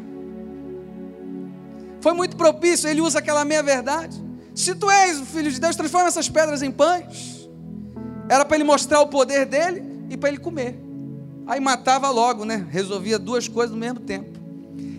Foi 2.02 2.14
muito 2.14 2.36
propício, 2.36 2.90
ele 2.90 3.00
usa 3.00 3.20
aquela 3.20 3.46
meia 3.46 3.64
verdade. 3.64 4.22
Se 4.54 4.76
tu 4.76 4.90
és 4.90 5.20
o 5.20 5.26
filho 5.26 5.50
de 5.52 5.60
Deus, 5.60 5.76
transforma 5.76 6.08
essas 6.08 6.30
pedras 6.30 6.62
em 6.62 6.70
pães. 6.70 7.50
Era 8.30 8.44
para 8.44 8.58
ele 8.58 8.64
mostrar 8.64 9.00
o 9.02 9.08
poder 9.08 9.46
dele 9.46 9.84
e 10.10 10.18
para 10.18 10.30
ele 10.30 10.38
comer. 10.38 10.78
Aí 11.48 11.60
matava 11.60 12.10
logo, 12.10 12.46
né? 12.46 12.68
Resolvia 12.70 13.18
duas 13.18 13.48
coisas 13.48 13.72
no 13.74 13.80
mesmo 13.80 14.00
tempo. 14.02 14.38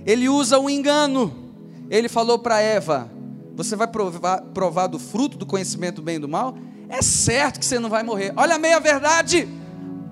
Ele 0.07 0.29
usa 0.29 0.59
o 0.59 0.69
engano. 0.69 1.44
Ele 1.91 2.09
falou 2.09 2.39
para 2.39 2.61
Eva: 2.61 3.11
Você 3.55 3.77
vai 3.77 3.87
provar, 3.87 4.43
provar 4.55 4.87
do 4.87 4.99
fruto 4.99 5.37
do 5.37 5.47
conhecimento 5.47 5.97
do 5.97 6.03
bem 6.03 6.17
e 6.17 6.19
do 6.19 6.29
mal? 6.29 6.57
É 6.89 7.03
certo 7.03 7.59
que 7.59 7.67
você 7.67 7.79
não 7.79 7.89
vai 7.89 8.03
morrer. 8.03 8.33
Olha 8.37 8.57
a 8.57 8.59
meia 8.59 8.79
verdade. 8.81 9.49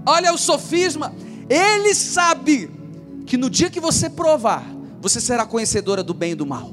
Olha 0.07 0.33
o 0.33 0.39
sofisma. 0.39 1.15
Ele 1.49 1.95
sabe 1.95 2.71
que 3.27 3.37
no 3.37 3.51
dia 3.51 3.71
que 3.71 3.81
você 3.81 4.09
provar, 4.09 4.65
você 5.01 5.21
será 5.21 5.45
conhecedora 5.45 6.03
do 6.03 6.15
bem 6.15 6.33
e 6.33 6.35
do 6.35 6.47
mal. 6.47 6.73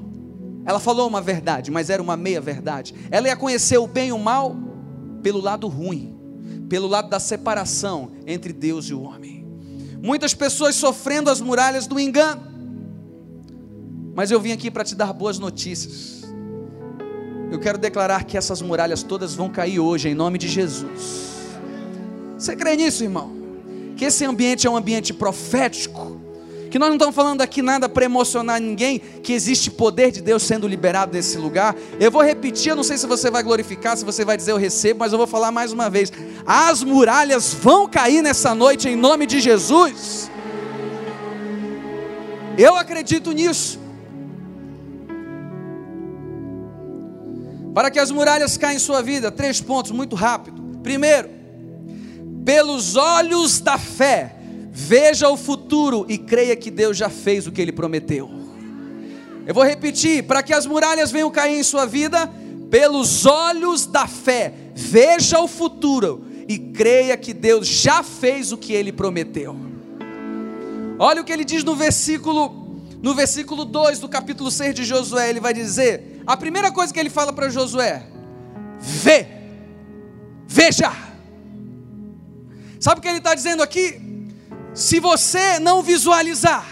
Ela 0.65 0.79
falou 0.79 1.07
uma 1.07 1.21
verdade, 1.21 1.71
mas 1.71 1.89
era 1.89 2.01
uma 2.01 2.15
meia 2.15 2.39
verdade. 2.39 2.93
Ela 3.11 3.27
ia 3.27 3.35
conhecer 3.35 3.77
o 3.77 3.87
bem 3.87 4.09
e 4.09 4.11
o 4.11 4.19
mal 4.19 4.55
pelo 5.21 5.41
lado 5.41 5.67
ruim 5.67 6.19
pelo 6.69 6.87
lado 6.87 7.09
da 7.09 7.19
separação 7.19 8.11
entre 8.25 8.53
Deus 8.53 8.85
e 8.85 8.93
o 8.93 9.01
homem. 9.01 9.45
Muitas 10.01 10.33
pessoas 10.33 10.75
sofrendo 10.75 11.29
as 11.29 11.41
muralhas 11.41 11.87
do 11.87 11.99
engano. 11.99 12.47
Mas 14.19 14.31
eu 14.31 14.41
vim 14.41 14.51
aqui 14.51 14.69
para 14.69 14.83
te 14.83 14.95
dar 14.95 15.13
boas 15.13 15.39
notícias. 15.39 16.25
Eu 17.49 17.57
quero 17.57 17.77
declarar 17.77 18.25
que 18.25 18.37
essas 18.37 18.61
muralhas 18.61 19.01
todas 19.01 19.33
vão 19.33 19.47
cair 19.47 19.79
hoje, 19.79 20.09
em 20.09 20.13
nome 20.13 20.37
de 20.37 20.49
Jesus. 20.49 21.47
Você 22.37 22.53
crê 22.53 22.75
nisso, 22.75 23.01
irmão? 23.01 23.31
Que 23.95 24.03
esse 24.03 24.25
ambiente 24.25 24.67
é 24.67 24.69
um 24.69 24.75
ambiente 24.75 25.13
profético 25.13 26.19
que 26.69 26.77
nós 26.77 26.89
não 26.89 26.97
estamos 26.97 27.15
falando 27.15 27.41
aqui 27.41 27.61
nada 27.61 27.87
para 27.87 28.03
emocionar 28.03 28.59
ninguém, 28.59 28.99
que 28.99 29.31
existe 29.31 29.71
poder 29.71 30.11
de 30.11 30.21
Deus 30.21 30.43
sendo 30.43 30.67
liberado 30.67 31.13
nesse 31.13 31.37
lugar. 31.37 31.73
Eu 31.97 32.11
vou 32.11 32.21
repetir, 32.21 32.71
eu 32.71 32.75
não 32.75 32.83
sei 32.83 32.97
se 32.97 33.07
você 33.07 33.31
vai 33.31 33.41
glorificar, 33.41 33.95
se 33.95 34.03
você 34.03 34.25
vai 34.25 34.35
dizer 34.35 34.51
eu 34.51 34.57
recebo, 34.57 34.99
mas 34.99 35.13
eu 35.13 35.17
vou 35.17 35.27
falar 35.27 35.49
mais 35.49 35.71
uma 35.71 35.89
vez. 35.89 36.11
As 36.45 36.83
muralhas 36.83 37.53
vão 37.53 37.87
cair 37.87 38.21
nessa 38.21 38.53
noite 38.53 38.89
em 38.89 38.97
nome 38.97 39.25
de 39.25 39.39
Jesus. 39.39 40.29
Eu 42.57 42.75
acredito 42.75 43.31
nisso. 43.31 43.87
Para 47.73 47.91
que 47.91 47.99
as 47.99 48.11
muralhas 48.11 48.57
caem 48.57 48.77
em 48.77 48.79
sua 48.79 49.01
vida, 49.01 49.31
três 49.31 49.61
pontos 49.61 49.91
muito 49.91 50.15
rápido. 50.15 50.79
Primeiro, 50.81 51.29
pelos 52.43 52.95
olhos 52.95 53.59
da 53.59 53.77
fé, 53.77 54.35
veja 54.71 55.29
o 55.29 55.37
futuro 55.37 56.05
e 56.09 56.17
creia 56.17 56.55
que 56.55 56.71
Deus 56.71 56.97
já 56.97 57.09
fez 57.09 57.45
o 57.45 57.51
que 57.51 57.61
ele 57.61 57.71
prometeu. 57.71 58.29
Eu 59.45 59.53
vou 59.53 59.63
repetir, 59.63 60.23
para 60.23 60.43
que 60.43 60.53
as 60.53 60.65
muralhas 60.65 61.11
venham 61.11 61.31
cair 61.31 61.59
em 61.59 61.63
sua 61.63 61.85
vida, 61.85 62.29
pelos 62.69 63.25
olhos 63.25 63.85
da 63.85 64.07
fé, 64.07 64.53
veja 64.75 65.39
o 65.39 65.47
futuro 65.47 66.25
e 66.47 66.57
creia 66.57 67.17
que 67.17 67.33
Deus 67.33 67.67
já 67.67 68.03
fez 68.03 68.51
o 68.51 68.57
que 68.57 68.73
ele 68.73 68.91
prometeu. 68.91 69.55
Olha 70.97 71.21
o 71.21 71.23
que 71.23 71.31
ele 71.31 71.45
diz 71.45 71.63
no 71.63 71.75
versículo 71.75 72.67
no 73.01 73.15
versículo 73.15 73.63
2 73.63 73.99
do 73.99 74.09
capítulo 74.09 74.51
6 74.51 74.75
de 74.75 74.83
Josué, 74.83 75.29
ele 75.29 75.39
vai 75.39 75.53
dizer: 75.53 76.08
a 76.25 76.37
primeira 76.37 76.71
coisa 76.71 76.93
que 76.93 76.99
ele 76.99 77.09
fala 77.09 77.33
para 77.33 77.49
Josué, 77.49 78.03
vê, 78.79 79.27
veja. 80.47 80.91
Sabe 82.79 82.99
o 82.99 83.01
que 83.01 83.07
ele 83.07 83.17
está 83.17 83.35
dizendo 83.35 83.61
aqui? 83.61 84.01
Se 84.73 84.99
você 84.99 85.59
não 85.59 85.81
visualizar, 85.83 86.65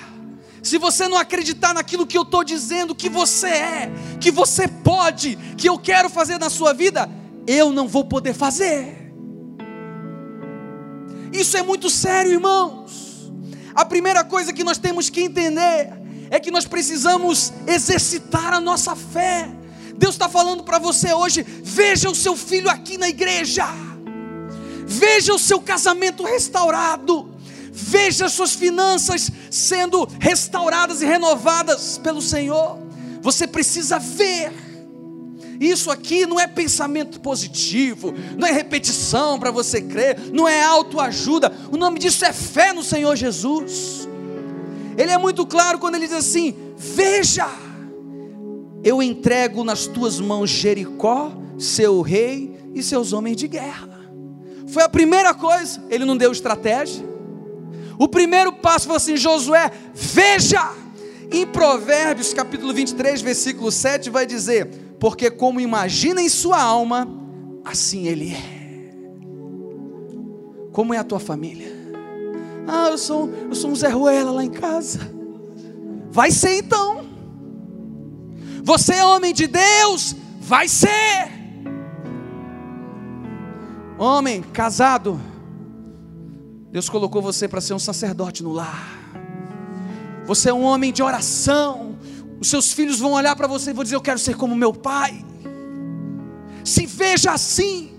se 0.63 0.77
você 0.77 1.07
não 1.07 1.17
acreditar 1.17 1.73
naquilo 1.73 2.05
que 2.05 2.17
eu 2.17 2.21
estou 2.21 2.43
dizendo, 2.43 2.95
que 2.95 3.09
você 3.09 3.47
é, 3.47 3.91
que 4.19 4.31
você 4.31 4.67
pode, 4.67 5.35
que 5.57 5.67
eu 5.67 5.77
quero 5.77 6.09
fazer 6.09 6.37
na 6.37 6.49
sua 6.49 6.73
vida, 6.73 7.09
eu 7.45 7.71
não 7.71 7.87
vou 7.87 8.05
poder 8.05 8.33
fazer. 8.33 9.13
Isso 11.31 11.57
é 11.57 11.61
muito 11.61 11.89
sério, 11.89 12.31
irmãos. 12.31 13.31
A 13.75 13.85
primeira 13.85 14.23
coisa 14.23 14.51
que 14.51 14.63
nós 14.63 14.77
temos 14.77 15.09
que 15.09 15.21
entender 15.21 16.06
é 16.29 16.39
que 16.39 16.51
nós 16.51 16.65
precisamos 16.65 17.53
exercitar 17.65 18.53
a 18.53 18.59
nossa 18.59 18.95
fé. 18.95 19.49
Deus 19.95 20.15
está 20.15 20.29
falando 20.29 20.63
para 20.63 20.79
você 20.79 21.13
hoje: 21.13 21.45
veja 21.63 22.09
o 22.09 22.15
seu 22.15 22.35
filho 22.35 22.69
aqui 22.69 22.97
na 22.97 23.09
igreja, 23.09 23.65
veja 24.85 25.33
o 25.33 25.39
seu 25.39 25.59
casamento 25.59 26.23
restaurado, 26.23 27.29
veja 27.71 28.25
as 28.25 28.33
suas 28.33 28.53
finanças 28.53 29.29
sendo 29.49 30.07
restauradas 30.19 31.01
e 31.01 31.05
renovadas 31.05 31.97
pelo 31.97 32.21
Senhor. 32.21 32.79
Você 33.21 33.47
precisa 33.47 33.99
ver. 33.99 34.67
Isso 35.59 35.89
aqui 35.89 36.27
não 36.27 36.39
é 36.39 36.45
pensamento 36.45 37.19
positivo, 37.19 38.13
não 38.37 38.47
é 38.47 38.51
repetição 38.51 39.39
para 39.39 39.49
você 39.49 39.81
crer, 39.81 40.31
não 40.31 40.47
é 40.47 40.61
autoajuda. 40.61 41.51
O 41.71 41.77
nome 41.77 41.97
disso 41.97 42.23
é 42.23 42.31
fé 42.31 42.73
no 42.73 42.83
Senhor 42.83 43.15
Jesus. 43.15 44.07
Ele 44.97 45.11
é 45.11 45.17
muito 45.17 45.45
claro 45.45 45.77
quando 45.77 45.95
ele 45.95 46.07
diz 46.07 46.15
assim: 46.17 46.55
Veja, 46.75 47.47
eu 48.83 49.01
entrego 49.01 49.63
nas 49.63 49.85
tuas 49.85 50.19
mãos 50.19 50.49
Jericó, 50.49 51.31
seu 51.59 52.01
rei 52.01 52.57
e 52.73 52.81
seus 52.81 53.13
homens 53.13 53.37
de 53.37 53.47
guerra. 53.47 53.97
Foi 54.67 54.83
a 54.83 54.89
primeira 54.89 55.33
coisa, 55.33 55.83
ele 55.89 56.03
não 56.03 56.17
deu 56.17 56.31
estratégia. 56.31 57.05
O 57.99 58.07
primeiro 58.07 58.51
passo 58.53 58.87
foi 58.87 58.95
assim: 58.97 59.15
Josué, 59.15 59.71
veja. 59.93 60.73
Em 61.29 61.45
Provérbios 61.45 62.33
capítulo 62.33 62.73
23, 62.73 63.21
versículo 63.21 63.69
7, 63.69 64.09
vai 64.09 64.25
dizer: 64.25 64.67
Porque 64.97 65.29
como 65.29 65.59
imagina 65.59 66.21
em 66.21 66.29
sua 66.29 66.61
alma, 66.61 67.07
assim 67.65 68.07
ele 68.07 68.31
é. 68.31 68.57
Como 70.71 70.93
é 70.93 70.97
a 70.97 71.03
tua 71.03 71.19
família? 71.19 71.76
Ah, 72.67 72.89
eu 72.91 72.97
sou, 72.97 73.29
eu 73.29 73.55
sou 73.55 73.71
um 73.71 73.75
Zé 73.75 73.87
Ruela 73.87 74.31
lá 74.31 74.43
em 74.43 74.49
casa. 74.49 74.99
Vai 76.11 76.31
ser 76.31 76.57
então. 76.57 77.05
Você 78.63 78.95
é 78.95 79.05
homem 79.05 79.33
de 79.33 79.47
Deus, 79.47 80.13
vai 80.41 80.67
ser. 80.67 81.31
Homem 83.97 84.41
casado, 84.41 85.19
Deus 86.69 86.89
colocou 86.89 87.21
você 87.21 87.47
para 87.47 87.61
ser 87.61 87.73
um 87.73 87.79
sacerdote 87.79 88.43
no 88.43 88.51
lar. 88.51 88.97
Você 90.25 90.49
é 90.49 90.53
um 90.53 90.63
homem 90.63 90.91
de 90.91 91.01
oração. 91.01 91.97
Os 92.39 92.49
seus 92.49 92.73
filhos 92.73 92.99
vão 92.99 93.13
olhar 93.13 93.35
para 93.35 93.47
você 93.47 93.69
e 93.69 93.73
vão 93.73 93.83
dizer: 93.83 93.95
Eu 93.95 94.01
quero 94.01 94.19
ser 94.19 94.35
como 94.35 94.55
meu 94.55 94.73
pai. 94.73 95.25
Se 96.63 96.85
veja 96.85 97.31
assim. 97.31 97.91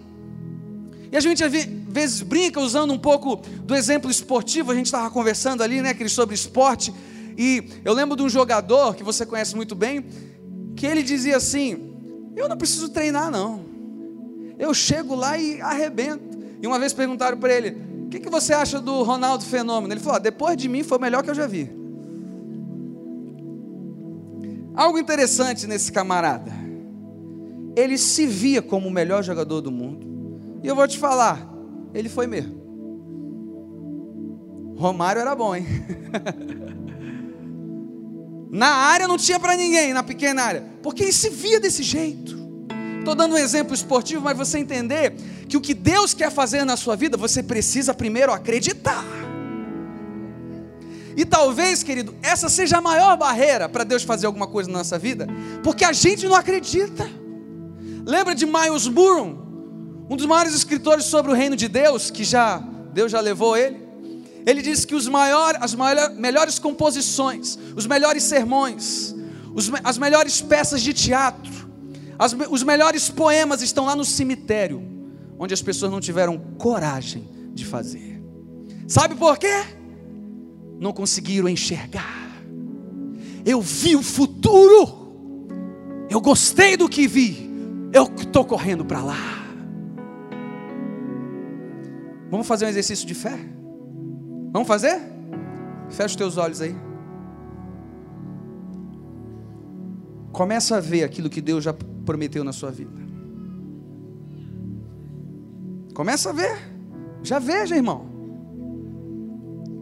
E 1.11 1.16
a 1.16 1.21
gente 1.21 1.43
vezes 1.88 2.22
brinca 2.22 2.61
usando 2.61 2.92
um 2.92 2.98
pouco 2.98 3.37
do 3.37 3.74
exemplo 3.74 4.11
esportivo, 4.11 4.70
a 4.70 4.74
gente 4.74 4.87
estava 4.87 5.11
conversando 5.11 5.62
ali, 5.62 5.81
né, 5.81 5.94
sobre 6.09 6.35
esporte, 6.35 6.92
e 7.37 7.64
eu 7.85 7.94
lembro 7.94 8.16
de 8.16 8.22
um 8.24 8.29
jogador 8.29 8.96
que 8.96 9.05
você 9.05 9.24
conhece 9.24 9.55
muito 9.55 9.77
bem, 9.77 10.05
que 10.74 10.85
ele 10.85 11.05
dizia 11.05 11.37
assim: 11.37 11.94
Eu 12.35 12.48
não 12.48 12.57
preciso 12.57 12.88
treinar, 12.88 13.31
não. 13.31 13.64
Eu 14.59 14.74
chego 14.74 15.14
lá 15.14 15.38
e 15.38 15.61
arrebento. 15.61 16.37
E 16.61 16.66
uma 16.66 16.81
vez 16.81 16.92
perguntaram 16.92 17.38
para 17.38 17.55
ele: 17.55 17.77
O 18.07 18.09
que, 18.09 18.18
que 18.18 18.29
você 18.29 18.53
acha 18.53 18.81
do 18.81 19.05
Ronaldo 19.05 19.44
Fenômeno? 19.44 19.92
Ele 19.92 20.01
falou: 20.01 20.16
ah, 20.16 20.18
Depois 20.18 20.57
de 20.57 20.68
mim 20.68 20.83
foi 20.83 20.98
o 20.98 21.01
melhor 21.01 21.22
que 21.22 21.31
eu 21.31 21.35
já 21.35 21.46
vi. 21.46 21.70
Algo 24.74 24.98
interessante 24.98 25.66
nesse 25.66 25.92
camarada. 25.92 26.53
Ele 27.77 27.96
se 27.96 28.27
via 28.27 28.61
como 28.61 28.88
o 28.88 28.90
melhor 28.90 29.22
jogador 29.22 29.61
do 29.61 29.70
mundo. 29.70 30.07
E 30.62 30.66
eu 30.66 30.74
vou 30.74 30.88
te 30.88 30.98
falar, 30.98 31.48
ele 31.94 32.09
foi 32.09 32.27
mesmo. 32.27 32.68
Romário 34.77 35.20
era 35.20 35.35
bom, 35.35 35.57
hein? 35.57 35.66
na 38.51 38.68
área 38.68 39.09
não 39.09 39.16
tinha 39.16 39.40
para 39.40 39.57
ninguém, 39.57 39.92
na 39.92 40.03
pequena 40.03 40.42
área, 40.42 40.64
porque 40.83 41.03
ele 41.03 41.12
se 41.12 41.31
via 41.31 41.59
desse 41.59 41.83
jeito. 41.83 42.38
Estou 42.98 43.14
dando 43.14 43.35
um 43.35 43.38
exemplo 43.38 43.74
esportivo, 43.74 44.22
mas 44.22 44.37
você 44.37 44.59
entender 44.59 45.14
que 45.48 45.57
o 45.57 45.61
que 45.61 45.74
Deus 45.74 46.12
quer 46.14 46.31
fazer 46.31 46.64
na 46.64 46.77
sua 46.77 46.94
vida, 46.94 47.16
você 47.16 47.42
precisa 47.42 47.94
primeiro 47.94 48.33
acreditar. 48.33 49.05
E 51.16 51.24
talvez, 51.24 51.83
querido, 51.83 52.14
essa 52.22 52.48
seja 52.48 52.79
a 52.79 52.81
maior 52.81 53.16
barreira 53.16 53.68
para 53.68 53.83
Deus 53.83 54.05
fazer 54.05 54.27
alguma 54.27 54.46
coisa 54.46 54.70
na 54.70 54.79
nossa 54.79 54.96
vida, 54.98 55.27
porque 55.64 55.85
a 55.85 55.92
gente 55.92 56.29
não 56.29 56.37
acredita. 56.37 57.11
Lembra 58.07 58.35
de 58.35 58.46
Miles 58.46 58.87
Burrow? 58.87 59.48
Um 60.11 60.16
dos 60.16 60.27
maiores 60.27 60.55
escritores 60.55 61.05
sobre 61.05 61.31
o 61.31 61.35
reino 61.35 61.55
de 61.55 61.68
Deus, 61.68 62.11
que 62.11 62.25
já 62.25 62.59
Deus 62.92 63.12
já 63.12 63.21
levou 63.21 63.57
ele, 63.57 63.87
ele 64.47 64.62
disse 64.62 64.87
que 64.87 64.94
os 64.94 65.07
maiores, 65.07 65.61
as 65.61 65.75
maior, 65.75 66.11
melhores 66.14 66.59
composições, 66.59 67.59
os 67.77 67.87
melhores 67.87 68.23
sermões, 68.23 69.14
os, 69.55 69.71
as 69.85 69.99
melhores 69.99 70.40
peças 70.40 70.81
de 70.81 70.94
teatro, 70.94 71.68
as, 72.18 72.35
os 72.51 72.62
melhores 72.62 73.11
poemas 73.11 73.61
estão 73.61 73.85
lá 73.85 73.94
no 73.94 74.05
cemitério, 74.05 74.83
onde 75.38 75.53
as 75.53 75.61
pessoas 75.61 75.92
não 75.92 76.01
tiveram 76.01 76.38
coragem 76.57 77.29
de 77.53 77.66
fazer. 77.66 78.23
Sabe 78.87 79.14
por 79.14 79.37
quê? 79.37 79.64
Não 80.81 80.92
conseguiram 80.92 81.49
enxergar. 81.49 82.33
Eu 83.44 83.61
vi 83.61 83.97
o 83.97 84.03
futuro, 84.03 85.47
eu 86.09 86.21
gostei 86.21 86.77
do 86.77 86.88
que 86.88 87.07
vi, 87.07 87.51
eu 87.92 88.11
estou 88.16 88.47
correndo 88.47 88.85
para 88.85 89.03
lá. 89.03 89.48
Vamos 92.31 92.47
fazer 92.47 92.67
um 92.67 92.69
exercício 92.69 93.07
de 93.07 93.14
fé? 93.14 93.38
Vamos 94.53 94.69
fazer? 94.69 95.01
Fecha 95.91 96.07
os 96.07 96.17
teus 96.17 96.37
olhos 96.37 96.61
aí. 96.61 96.75
Começa 100.33 100.77
a 100.77 100.81
ver 100.81 101.05
aquilo 101.05 101.31
que 101.31 101.41
Deus 101.41 101.64
já 101.64 101.73
prometeu 101.73 102.45
na 102.45 102.53
sua 102.53 102.71
vida. 102.71 103.01
Começa 105.95 106.31
a 106.31 106.33
ver. 106.33 106.59
Já 107.23 107.38
veja, 107.38 107.75
irmão. 107.75 108.07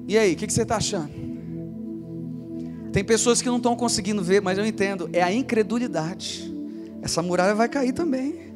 E 0.08 0.16
aí, 0.16 0.32
o 0.32 0.36
que, 0.36 0.46
que 0.46 0.52
você 0.52 0.62
está 0.62 0.76
achando? 0.76 1.10
Tem 2.92 3.04
pessoas 3.04 3.42
que 3.42 3.48
não 3.48 3.58
estão 3.58 3.76
conseguindo 3.76 4.22
ver, 4.22 4.40
mas 4.40 4.56
eu 4.56 4.64
entendo. 4.64 5.10
É 5.12 5.22
a 5.22 5.32
incredulidade. 5.32 6.50
Essa 7.02 7.20
muralha 7.20 7.54
vai 7.54 7.68
cair 7.68 7.92
também. 7.92 8.54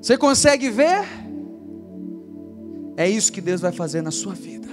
Você 0.00 0.16
consegue 0.16 0.70
ver? 0.70 1.23
É 2.96 3.08
isso 3.08 3.32
que 3.32 3.40
Deus 3.40 3.60
vai 3.60 3.72
fazer 3.72 4.02
na 4.02 4.10
sua 4.10 4.34
vida. 4.34 4.68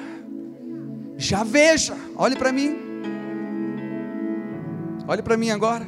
Já 1.18 1.44
veja, 1.44 1.96
olhe 2.16 2.36
para 2.36 2.52
mim. 2.52 2.76
Olhe 5.08 5.22
para 5.22 5.38
mim 5.38 5.50
agora. 5.50 5.86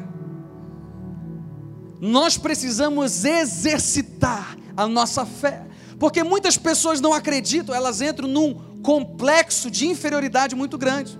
Nós 1.99 2.37
precisamos 2.37 3.23
exercitar 3.23 4.57
a 4.75 4.87
nossa 4.87 5.25
fé, 5.25 5.65
porque 5.97 6.23
muitas 6.23 6.57
pessoas 6.57 6.99
não 6.99 7.13
acreditam, 7.13 7.73
elas 7.73 8.01
entram 8.01 8.27
num 8.27 8.53
complexo 8.81 9.71
de 9.71 9.87
inferioridade 9.87 10.55
muito 10.55 10.77
grande. 10.77 11.17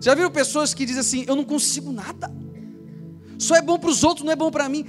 Já 0.00 0.14
viram 0.14 0.30
pessoas 0.30 0.74
que 0.74 0.84
dizem 0.84 1.00
assim: 1.00 1.24
Eu 1.26 1.34
não 1.36 1.44
consigo 1.44 1.90
nada, 1.90 2.30
só 3.38 3.56
é 3.56 3.62
bom 3.62 3.78
para 3.78 3.90
os 3.90 4.04
outros, 4.04 4.24
não 4.24 4.32
é 4.32 4.36
bom 4.36 4.50
para 4.50 4.68
mim. 4.68 4.84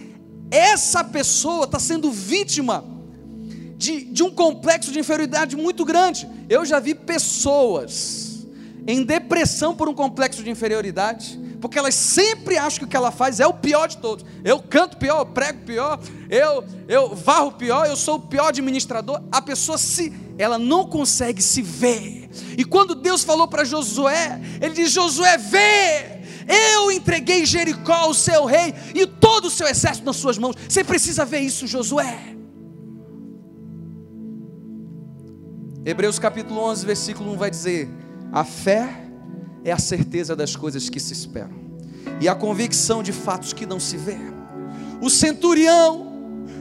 Essa 0.52 1.04
pessoa 1.04 1.66
está 1.66 1.80
sendo 1.80 2.12
vítima 2.12 2.84
de, 3.78 4.04
de 4.06 4.24
um 4.24 4.32
complexo 4.32 4.92
de 4.92 5.00
inferioridade 5.00 5.56
muito 5.56 5.86
grande. 5.86 6.28
Eu 6.50 6.66
já 6.66 6.80
vi 6.80 6.96
pessoas 6.96 8.48
em 8.88 9.04
depressão 9.04 9.76
por 9.76 9.88
um 9.88 9.94
complexo 9.94 10.42
de 10.44 10.50
inferioridade, 10.50 11.40
porque 11.62 11.78
elas 11.78 11.94
sempre 11.94 12.58
acham 12.58 12.80
que 12.80 12.86
o 12.86 12.88
que 12.88 12.96
ela 12.96 13.12
faz 13.12 13.40
é 13.40 13.46
o 13.46 13.54
pior 13.54 13.88
de 13.88 13.98
todos. 13.98 14.26
Eu 14.44 14.60
canto 14.60 14.98
pior, 14.98 15.20
eu 15.20 15.26
prego 15.26 15.60
pior, 15.64 16.00
eu 16.30 16.64
eu 16.88 17.14
varro 17.16 17.52
pior, 17.52 17.86
eu 17.86 17.96
sou 17.96 18.16
o 18.16 18.22
pior 18.22 18.48
administrador. 18.48 19.22
A 19.32 19.42
pessoa 19.42 19.78
se 19.78 20.14
ela 20.38 20.58
não 20.58 20.88
consegue 20.88 21.42
se 21.42 21.62
ver. 21.62 22.30
E 22.58 22.64
quando 22.64 22.96
Deus 22.96 23.24
falou 23.24 23.48
para 23.48 23.64
Josué, 23.64 24.40
ele 24.62 24.74
diz: 24.74 24.92
"Josué, 24.92 25.38
vê! 25.38 26.18
Eu 26.48 26.90
entreguei 26.90 27.46
Jericó 27.46 27.94
ao 27.94 28.14
seu 28.14 28.46
rei 28.46 28.74
e 28.96 29.06
todo 29.06 29.46
o 29.46 29.52
seu 29.52 29.68
exército 29.68 30.06
nas 30.06 30.16
suas 30.16 30.38
mãos. 30.38 30.56
Você 30.68 30.84
precisa 30.84 31.26
ver 31.26 31.40
isso, 31.40 31.68
Josué." 31.68 32.37
Hebreus 35.88 36.20
capítulo 36.20 36.60
11, 36.60 36.86
versículo 36.86 37.32
1 37.32 37.38
vai 37.38 37.50
dizer: 37.50 37.88
A 38.30 38.44
fé 38.44 39.06
é 39.64 39.72
a 39.72 39.80
certeza 39.80 40.36
das 40.36 40.54
coisas 40.54 40.90
que 40.90 41.00
se 41.00 41.14
esperam, 41.14 41.58
e 42.20 42.28
a 42.28 42.36
convicção 42.36 43.02
de 43.02 43.14
fatos 43.14 43.54
que 43.54 43.66
não 43.66 43.80
se 43.80 43.96
vê. 43.96 44.18
O 45.02 45.10
centurião, 45.10 46.06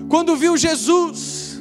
quando 0.08 0.36
viu 0.36 0.56
Jesus, 0.56 1.60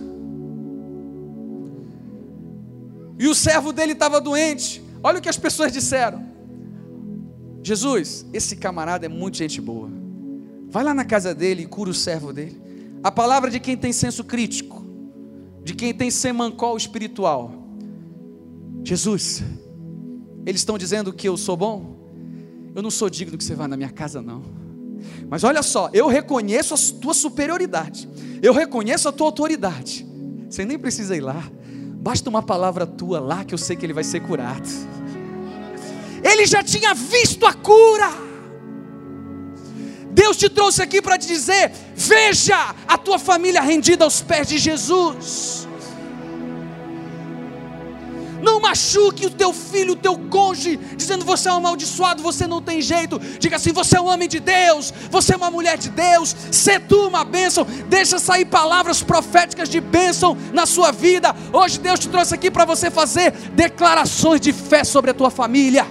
e 3.17 3.27
o 3.27 3.33
servo 3.33 3.73
dele 3.73 3.93
estava 3.93 4.21
doente, 4.21 4.83
olha 5.01 5.17
o 5.17 5.21
que 5.21 5.27
as 5.27 5.37
pessoas 5.37 5.71
disseram: 5.71 6.23
Jesus, 7.63 8.27
esse 8.31 8.57
camarada 8.57 9.07
é 9.07 9.09
muito 9.09 9.37
gente 9.37 9.59
boa, 9.59 9.89
vai 10.67 10.83
lá 10.83 10.93
na 10.93 11.03
casa 11.03 11.33
dele 11.33 11.63
e 11.63 11.65
cura 11.65 11.89
o 11.89 11.95
servo 11.95 12.31
dele. 12.31 12.61
A 13.01 13.11
palavra 13.11 13.49
de 13.49 13.59
quem 13.59 13.75
tem 13.75 13.91
senso 13.91 14.23
crítico, 14.23 14.74
de 15.65 15.73
quem 15.73 15.91
tem 15.91 16.11
semancol 16.11 16.77
espiritual. 16.77 17.51
Jesus, 18.83 19.43
eles 20.45 20.61
estão 20.61 20.77
dizendo 20.77 21.11
que 21.11 21.27
eu 21.27 21.35
sou 21.35 21.57
bom? 21.57 21.97
Eu 22.75 22.83
não 22.83 22.91
sou 22.91 23.09
digno 23.09 23.35
que 23.35 23.43
você 23.43 23.55
vá 23.55 23.67
na 23.67 23.75
minha 23.75 23.89
casa, 23.89 24.21
não. 24.21 24.43
Mas 25.27 25.43
olha 25.43 25.63
só, 25.63 25.89
eu 25.91 26.07
reconheço 26.07 26.75
a 26.75 27.01
tua 27.01 27.15
superioridade, 27.15 28.07
eu 28.43 28.53
reconheço 28.53 29.09
a 29.09 29.11
tua 29.11 29.25
autoridade. 29.25 30.05
Você 30.47 30.63
nem 30.63 30.77
precisa 30.77 31.17
ir 31.17 31.21
lá, 31.21 31.43
basta 31.95 32.29
uma 32.29 32.43
palavra 32.43 32.85
tua 32.85 33.19
lá 33.19 33.43
que 33.43 33.55
eu 33.55 33.57
sei 33.57 33.75
que 33.75 33.83
ele 33.87 33.93
vai 33.93 34.03
ser 34.03 34.19
curado. 34.19 34.69
Ele 36.23 36.45
já 36.45 36.61
tinha 36.61 36.93
visto 36.93 37.43
a 37.43 37.53
cura. 37.53 38.24
Deus 40.25 40.37
te 40.37 40.49
trouxe 40.49 40.81
aqui 40.81 41.03
para 41.03 41.19
te 41.19 41.27
dizer: 41.27 41.71
veja 41.95 42.73
a 42.87 42.97
tua 42.97 43.19
família 43.19 43.61
rendida 43.61 44.03
aos 44.03 44.21
pés 44.21 44.47
de 44.47 44.57
Jesus. 44.57 45.67
Não 48.41 48.59
machuque 48.59 49.27
o 49.27 49.29
teu 49.29 49.53
filho, 49.53 49.93
o 49.93 49.95
teu 49.95 50.17
cônjuge, 50.17 50.77
dizendo 50.95 51.23
você 51.23 51.47
é 51.47 51.51
um 51.51 51.57
amaldiçoado, 51.57 52.23
você 52.23 52.47
não 52.47 52.59
tem 52.59 52.81
jeito. 52.81 53.19
Diga 53.39 53.57
assim: 53.57 53.71
você 53.71 53.97
é 53.97 54.01
um 54.01 54.07
homem 54.07 54.27
de 54.27 54.39
Deus, 54.39 54.91
você 55.11 55.35
é 55.35 55.37
uma 55.37 55.51
mulher 55.51 55.77
de 55.77 55.91
Deus, 55.91 56.35
se 56.51 56.79
tu 56.79 57.07
uma 57.07 57.23
bênção. 57.23 57.63
Deixa 57.87 58.17
sair 58.17 58.45
palavras 58.45 59.03
proféticas 59.03 59.69
de 59.69 59.79
bênção 59.79 60.35
na 60.51 60.65
sua 60.65 60.91
vida. 60.91 61.35
Hoje 61.53 61.79
Deus 61.79 61.99
te 61.99 62.09
trouxe 62.09 62.33
aqui 62.33 62.49
para 62.49 62.65
você 62.65 62.89
fazer 62.89 63.31
declarações 63.53 64.41
de 64.41 64.51
fé 64.51 64.83
sobre 64.83 65.11
a 65.11 65.13
tua 65.13 65.29
família 65.29 65.85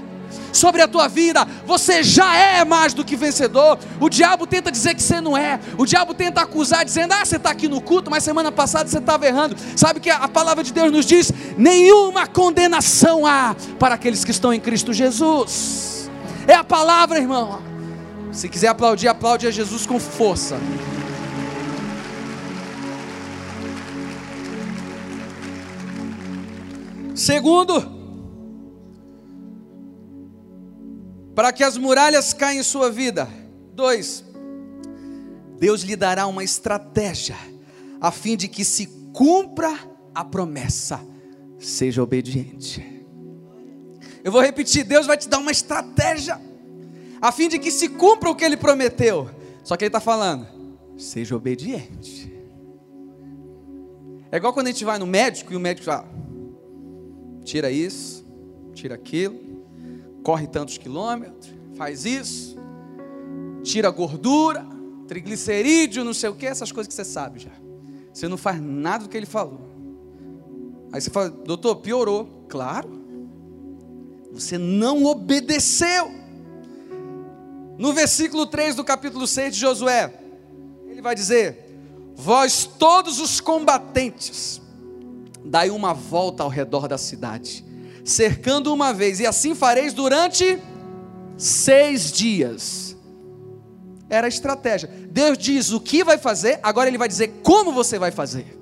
sobre 0.54 0.80
a 0.80 0.88
tua 0.88 1.08
vida. 1.08 1.46
Você 1.66 2.02
já 2.02 2.36
é 2.36 2.64
mais 2.64 2.94
do 2.94 3.04
que 3.04 3.16
vencedor. 3.16 3.78
O 4.00 4.08
diabo 4.08 4.46
tenta 4.46 4.70
dizer 4.70 4.94
que 4.94 5.02
você 5.02 5.20
não 5.20 5.36
é. 5.36 5.60
O 5.76 5.84
diabo 5.84 6.14
tenta 6.14 6.40
acusar, 6.40 6.84
dizendo: 6.84 7.12
Ah, 7.12 7.24
você 7.24 7.36
está 7.36 7.50
aqui 7.50 7.68
no 7.68 7.80
culto, 7.80 8.10
mas 8.10 8.24
semana 8.24 8.50
passada 8.50 8.88
você 8.88 8.98
estava 8.98 9.26
errando. 9.26 9.56
Sabe 9.76 10.00
que 10.00 10.10
a 10.10 10.28
palavra 10.28 10.62
de 10.62 10.72
Deus 10.72 10.90
nos 10.92 11.04
diz: 11.04 11.32
nenhuma 11.58 12.26
condenação 12.26 13.26
há 13.26 13.54
para 13.78 13.94
aqueles 13.94 14.24
que 14.24 14.30
estão 14.30 14.52
em 14.52 14.60
Cristo 14.60 14.92
Jesus. 14.92 16.10
É 16.46 16.54
a 16.54 16.64
palavra, 16.64 17.18
irmão. 17.18 17.62
Se 18.32 18.48
quiser 18.48 18.68
aplaudir, 18.68 19.08
aplaude 19.08 19.46
a 19.46 19.50
Jesus 19.50 19.86
com 19.86 19.98
força. 20.00 20.58
Segundo, 27.14 27.93
para 31.34 31.52
que 31.52 31.64
as 31.64 31.76
muralhas 31.76 32.32
caiam 32.32 32.60
em 32.60 32.62
sua 32.62 32.90
vida. 32.90 33.28
Dois, 33.74 34.24
Deus 35.58 35.82
lhe 35.82 35.96
dará 35.96 36.26
uma 36.26 36.44
estratégia, 36.44 37.36
a 38.00 38.10
fim 38.10 38.36
de 38.36 38.48
que 38.48 38.64
se 38.64 38.86
cumpra 39.12 39.72
a 40.14 40.24
promessa. 40.24 41.00
Seja 41.58 42.02
obediente. 42.02 43.04
Eu 44.22 44.30
vou 44.30 44.40
repetir: 44.40 44.84
Deus 44.84 45.06
vai 45.06 45.16
te 45.16 45.28
dar 45.28 45.38
uma 45.38 45.50
estratégia, 45.50 46.40
a 47.20 47.32
fim 47.32 47.48
de 47.48 47.58
que 47.58 47.70
se 47.70 47.88
cumpra 47.88 48.30
o 48.30 48.34
que 48.34 48.44
Ele 48.44 48.56
prometeu. 48.56 49.30
Só 49.62 49.76
que 49.76 49.84
Ele 49.84 49.88
está 49.88 50.00
falando: 50.00 50.46
seja 50.96 51.34
obediente. 51.34 52.32
É 54.30 54.36
igual 54.36 54.52
quando 54.52 54.66
a 54.66 54.70
gente 54.70 54.84
vai 54.84 54.98
no 54.98 55.06
médico 55.06 55.52
e 55.52 55.56
o 55.56 55.60
médico 55.60 55.86
fala: 55.86 56.08
tira 57.44 57.70
isso, 57.70 58.26
tira 58.74 58.94
aquilo, 58.94 59.63
corre 60.24 60.46
tantos 60.46 60.78
quilômetros, 60.78 61.52
faz 61.76 62.06
isso, 62.06 62.56
tira 63.62 63.90
gordura, 63.90 64.66
triglicerídeo, 65.06 66.02
não 66.02 66.14
sei 66.14 66.30
o 66.30 66.34
que, 66.34 66.46
essas 66.46 66.72
coisas 66.72 66.88
que 66.88 66.94
você 66.94 67.04
sabe 67.04 67.40
já. 67.40 67.50
Você 68.12 68.26
não 68.26 68.38
faz 68.38 68.60
nada 68.60 69.04
do 69.04 69.10
que 69.10 69.16
ele 69.16 69.26
falou. 69.26 69.60
Aí 70.92 71.00
você 71.00 71.10
fala, 71.10 71.28
doutor, 71.28 71.76
piorou. 71.76 72.46
Claro. 72.48 72.88
Você 74.32 74.56
não 74.56 75.04
obedeceu. 75.04 76.10
No 77.76 77.92
versículo 77.92 78.46
3 78.46 78.76
do 78.76 78.84
capítulo 78.84 79.26
6 79.26 79.54
de 79.54 79.60
Josué, 79.60 80.14
ele 80.86 81.02
vai 81.02 81.14
dizer: 81.14 81.76
Vós 82.14 82.64
todos 82.64 83.18
os 83.18 83.40
combatentes, 83.40 84.62
dai 85.44 85.70
uma 85.70 85.92
volta 85.92 86.44
ao 86.44 86.48
redor 86.48 86.86
da 86.86 86.96
cidade 86.96 87.64
cercando 88.04 88.72
uma 88.72 88.92
vez, 88.92 89.18
e 89.18 89.26
assim 89.26 89.54
fareis 89.54 89.92
durante 89.92 90.58
seis 91.36 92.12
dias. 92.12 92.96
Era 94.10 94.26
a 94.26 94.28
estratégia. 94.28 94.88
Deus 95.10 95.38
diz 95.38 95.72
o 95.72 95.80
que 95.80 96.04
vai 96.04 96.18
fazer, 96.18 96.60
agora 96.62 96.88
Ele 96.88 96.98
vai 96.98 97.08
dizer 97.08 97.40
como 97.42 97.72
você 97.72 97.98
vai 97.98 98.10
fazer. 98.10 98.58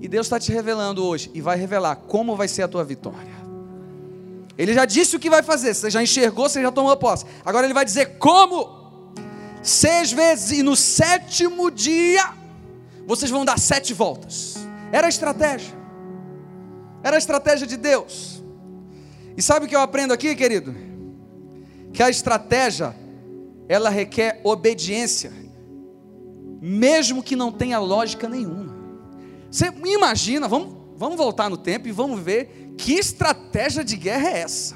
E 0.00 0.06
Deus 0.06 0.26
está 0.26 0.38
te 0.38 0.52
revelando 0.52 1.04
hoje, 1.04 1.30
e 1.34 1.40
vai 1.40 1.56
revelar 1.56 1.96
como 1.96 2.36
vai 2.36 2.46
ser 2.46 2.62
a 2.62 2.68
tua 2.68 2.84
vitória. 2.84 3.34
Ele 4.56 4.72
já 4.72 4.84
disse 4.84 5.16
o 5.16 5.18
que 5.18 5.28
vai 5.28 5.42
fazer, 5.42 5.74
você 5.74 5.90
já 5.90 6.02
enxergou, 6.02 6.48
você 6.48 6.62
já 6.62 6.70
tomou 6.70 6.96
posse. 6.96 7.24
Agora 7.44 7.66
Ele 7.66 7.74
vai 7.74 7.84
dizer 7.84 8.18
como. 8.18 8.84
Seis 9.62 10.12
vezes, 10.12 10.58
e 10.58 10.62
no 10.62 10.76
sétimo 10.76 11.70
dia, 11.70 12.34
vocês 13.06 13.30
vão 13.30 13.46
dar 13.46 13.58
sete 13.58 13.94
voltas. 13.94 14.56
Era 14.92 15.06
a 15.06 15.08
estratégia. 15.08 15.83
Era 17.04 17.16
a 17.16 17.18
estratégia 17.18 17.66
de 17.66 17.76
Deus. 17.76 18.42
E 19.36 19.42
sabe 19.42 19.66
o 19.66 19.68
que 19.68 19.76
eu 19.76 19.80
aprendo 19.80 20.14
aqui, 20.14 20.34
querido? 20.34 20.74
Que 21.92 22.02
a 22.02 22.08
estratégia, 22.08 22.96
ela 23.68 23.90
requer 23.90 24.40
obediência, 24.42 25.30
mesmo 26.62 27.22
que 27.22 27.36
não 27.36 27.52
tenha 27.52 27.78
lógica 27.78 28.26
nenhuma. 28.26 28.74
Você 29.50 29.70
imagina, 29.84 30.48
vamos, 30.48 30.74
vamos 30.96 31.18
voltar 31.18 31.50
no 31.50 31.58
tempo 31.58 31.86
e 31.86 31.92
vamos 31.92 32.20
ver 32.20 32.72
que 32.78 32.94
estratégia 32.94 33.84
de 33.84 33.96
guerra 33.98 34.30
é 34.30 34.38
essa. 34.38 34.74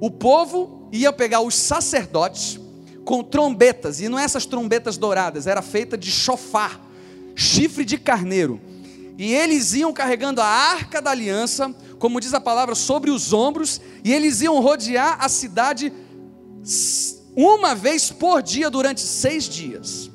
O 0.00 0.12
povo 0.12 0.88
ia 0.92 1.12
pegar 1.12 1.40
os 1.40 1.56
sacerdotes 1.56 2.60
com 3.04 3.24
trombetas, 3.24 4.00
e 4.00 4.08
não 4.08 4.18
essas 4.18 4.46
trombetas 4.46 4.96
douradas, 4.96 5.48
era 5.48 5.60
feita 5.60 5.98
de 5.98 6.10
chofar, 6.10 6.80
chifre 7.34 7.84
de 7.84 7.98
carneiro 7.98 8.60
e 9.18 9.32
eles 9.32 9.72
iam 9.72 9.92
carregando 9.92 10.40
a 10.40 10.46
arca 10.46 11.00
da 11.00 11.10
aliança, 11.10 11.74
como 11.98 12.20
diz 12.20 12.34
a 12.34 12.40
palavra, 12.40 12.74
sobre 12.74 13.10
os 13.10 13.32
ombros, 13.32 13.80
e 14.04 14.12
eles 14.12 14.42
iam 14.42 14.60
rodear 14.60 15.18
a 15.24 15.28
cidade 15.28 15.92
uma 17.34 17.74
vez 17.74 18.10
por 18.10 18.42
dia 18.42 18.68
durante 18.68 19.00
seis 19.00 19.44
dias. 19.44 20.10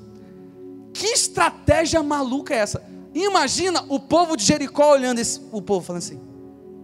Que 0.94 1.08
estratégia 1.08 2.04
maluca 2.04 2.54
é 2.54 2.58
essa? 2.58 2.84
Imagina 3.14 3.84
o 3.90 4.00
povo 4.00 4.38
de 4.38 4.44
Jericó 4.44 4.92
olhando 4.92 5.20
esse, 5.20 5.40
o 5.52 5.62
povo 5.62 5.86
falando 5.86 6.04
assim: 6.04 6.20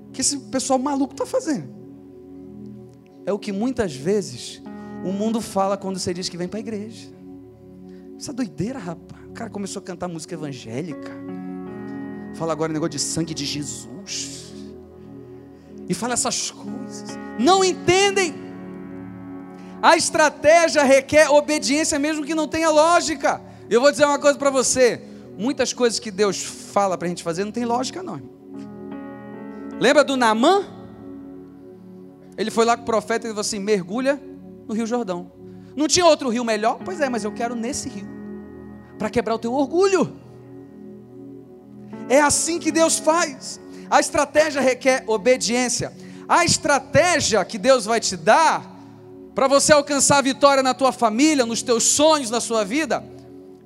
o 0.08 0.12
que 0.12 0.22
esse 0.22 0.40
pessoal 0.40 0.80
maluco 0.80 1.14
está 1.14 1.26
fazendo? 1.26 1.70
É 3.26 3.32
o 3.32 3.38
que 3.38 3.52
muitas 3.52 3.96
vezes 3.96 4.62
o 5.06 5.12
mundo 5.12 5.40
fala 5.40 5.78
quando 5.78 6.00
você 6.00 6.14
diz 6.14 6.30
que 6.30 6.38
vem 6.38 6.48
para 6.48 6.60
a 6.60 6.62
igreja. 6.62 7.10
Essa 8.18 8.34
doideira, 8.34 8.80
rapaz. 8.80 9.24
O 9.28 9.34
cara 9.34 9.50
começou 9.52 9.80
a 9.82 9.84
cantar 9.84 10.08
música 10.08 10.34
evangélica 10.34 11.12
Fala 12.38 12.54
agora 12.54 12.70
o 12.70 12.74
negócio 12.74 12.92
de 12.92 13.00
sangue 13.00 13.34
de 13.34 13.46
Jesus. 13.46 14.54
E 15.90 15.94
fala 15.94 16.14
essas 16.14 16.52
coisas. 16.52 17.18
Não 17.40 17.64
entendem. 17.64 18.36
A 19.82 19.98
estratégia 19.98 20.84
requer 20.84 21.30
obediência, 21.30 21.98
mesmo 21.98 22.24
que 22.24 22.36
não 22.36 22.48
tenha 22.48 22.70
lógica. 22.70 23.42
Eu 23.68 23.82
vou 23.82 23.92
dizer 23.92 24.06
uma 24.06 24.20
coisa 24.20 24.38
para 24.38 24.52
você: 24.52 25.02
muitas 25.36 25.74
coisas 25.74 26.00
que 26.00 26.12
Deus 26.12 26.44
fala 26.44 26.96
para 26.96 27.08
a 27.08 27.10
gente 27.10 27.24
fazer 27.24 27.44
não 27.44 27.52
tem 27.52 27.66
lógica, 27.66 28.04
não. 28.04 28.22
Lembra 29.80 30.04
do 30.04 30.16
Namã? 30.16 30.64
Ele 32.38 32.52
foi 32.52 32.66
lá 32.66 32.78
com 32.78 32.84
o 32.84 32.86
profeta 32.86 33.26
e 33.26 33.30
falou 33.30 33.42
assim: 33.42 33.60
mergulha 33.60 34.22
no 34.68 34.76
Rio 34.76 34.86
Jordão. 34.86 35.32
Não 35.76 35.88
tinha 35.88 36.06
outro 36.06 36.30
rio 36.30 36.44
melhor? 36.44 36.80
Pois 36.86 37.02
é, 37.02 37.10
mas 37.10 37.24
eu 37.24 37.32
quero 37.32 37.56
nesse 37.56 37.90
rio 37.90 38.08
para 38.98 39.10
quebrar 39.10 39.36
o 39.36 39.40
teu 39.40 39.54
orgulho. 39.54 40.27
É 42.10 42.22
assim 42.22 42.60
que 42.60 42.72
Deus 42.72 42.98
faz. 43.00 43.60
A 43.90 44.00
estratégia 44.00 44.62
requer 44.62 45.04
obediência. 45.08 45.94
A 46.28 46.44
estratégia 46.44 47.44
que 47.46 47.58
Deus 47.58 47.86
vai 47.86 48.00
te 48.00 48.18
dar 48.18 48.76
para 49.34 49.48
você 49.48 49.72
alcançar 49.72 50.18
a 50.18 50.22
vitória 50.22 50.64
na 50.64 50.74
tua 50.74 50.92
família, 50.92 51.46
nos 51.46 51.62
teus 51.62 51.84
sonhos, 51.84 52.30
na 52.30 52.42
sua 52.42 52.66
vida, 52.66 53.04